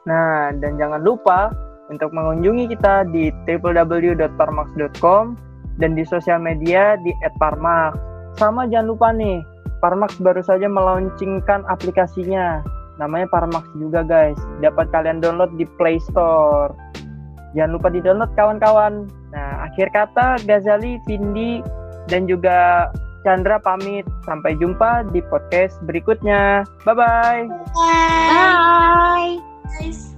nah 0.08 0.56
dan 0.56 0.80
jangan 0.80 1.04
lupa 1.04 1.52
untuk 1.92 2.16
mengunjungi 2.16 2.72
kita 2.72 3.04
di 3.12 3.28
www.parmax.com 3.44 5.36
dan 5.84 5.92
di 6.00 6.04
sosial 6.08 6.40
media 6.40 6.96
di 7.04 7.12
@parmax. 7.36 8.00
Sama 8.40 8.72
jangan 8.72 8.88
lupa 8.88 9.12
nih 9.12 9.44
Parmax 9.78 10.18
baru 10.18 10.42
saja 10.42 10.66
melaunchingkan 10.66 11.62
aplikasinya 11.70 12.66
namanya 12.98 13.30
Parmax 13.30 13.66
juga 13.78 14.04
guys. 14.06 14.38
Dapat 14.62 14.90
kalian 14.94 15.22
download 15.22 15.54
di 15.56 15.66
Play 15.78 15.98
Store. 16.10 16.74
Jangan 17.56 17.72
lupa 17.80 17.88
di 17.90 18.04
download 18.04 18.34
kawan-kawan. 18.38 19.08
Nah 19.34 19.70
akhir 19.70 19.90
kata 19.94 20.42
Gazali 20.46 21.00
Vindi 21.10 21.64
dan 22.12 22.30
juga 22.30 22.90
Chandra 23.26 23.58
pamit. 23.60 24.06
Sampai 24.24 24.56
jumpa 24.60 25.08
di 25.10 25.20
podcast 25.26 25.80
berikutnya. 25.88 26.64
Bye 26.86 26.96
bye 26.96 27.44
Bye, 27.76 28.30
bye. 28.32 29.34
Guys. 29.78 30.17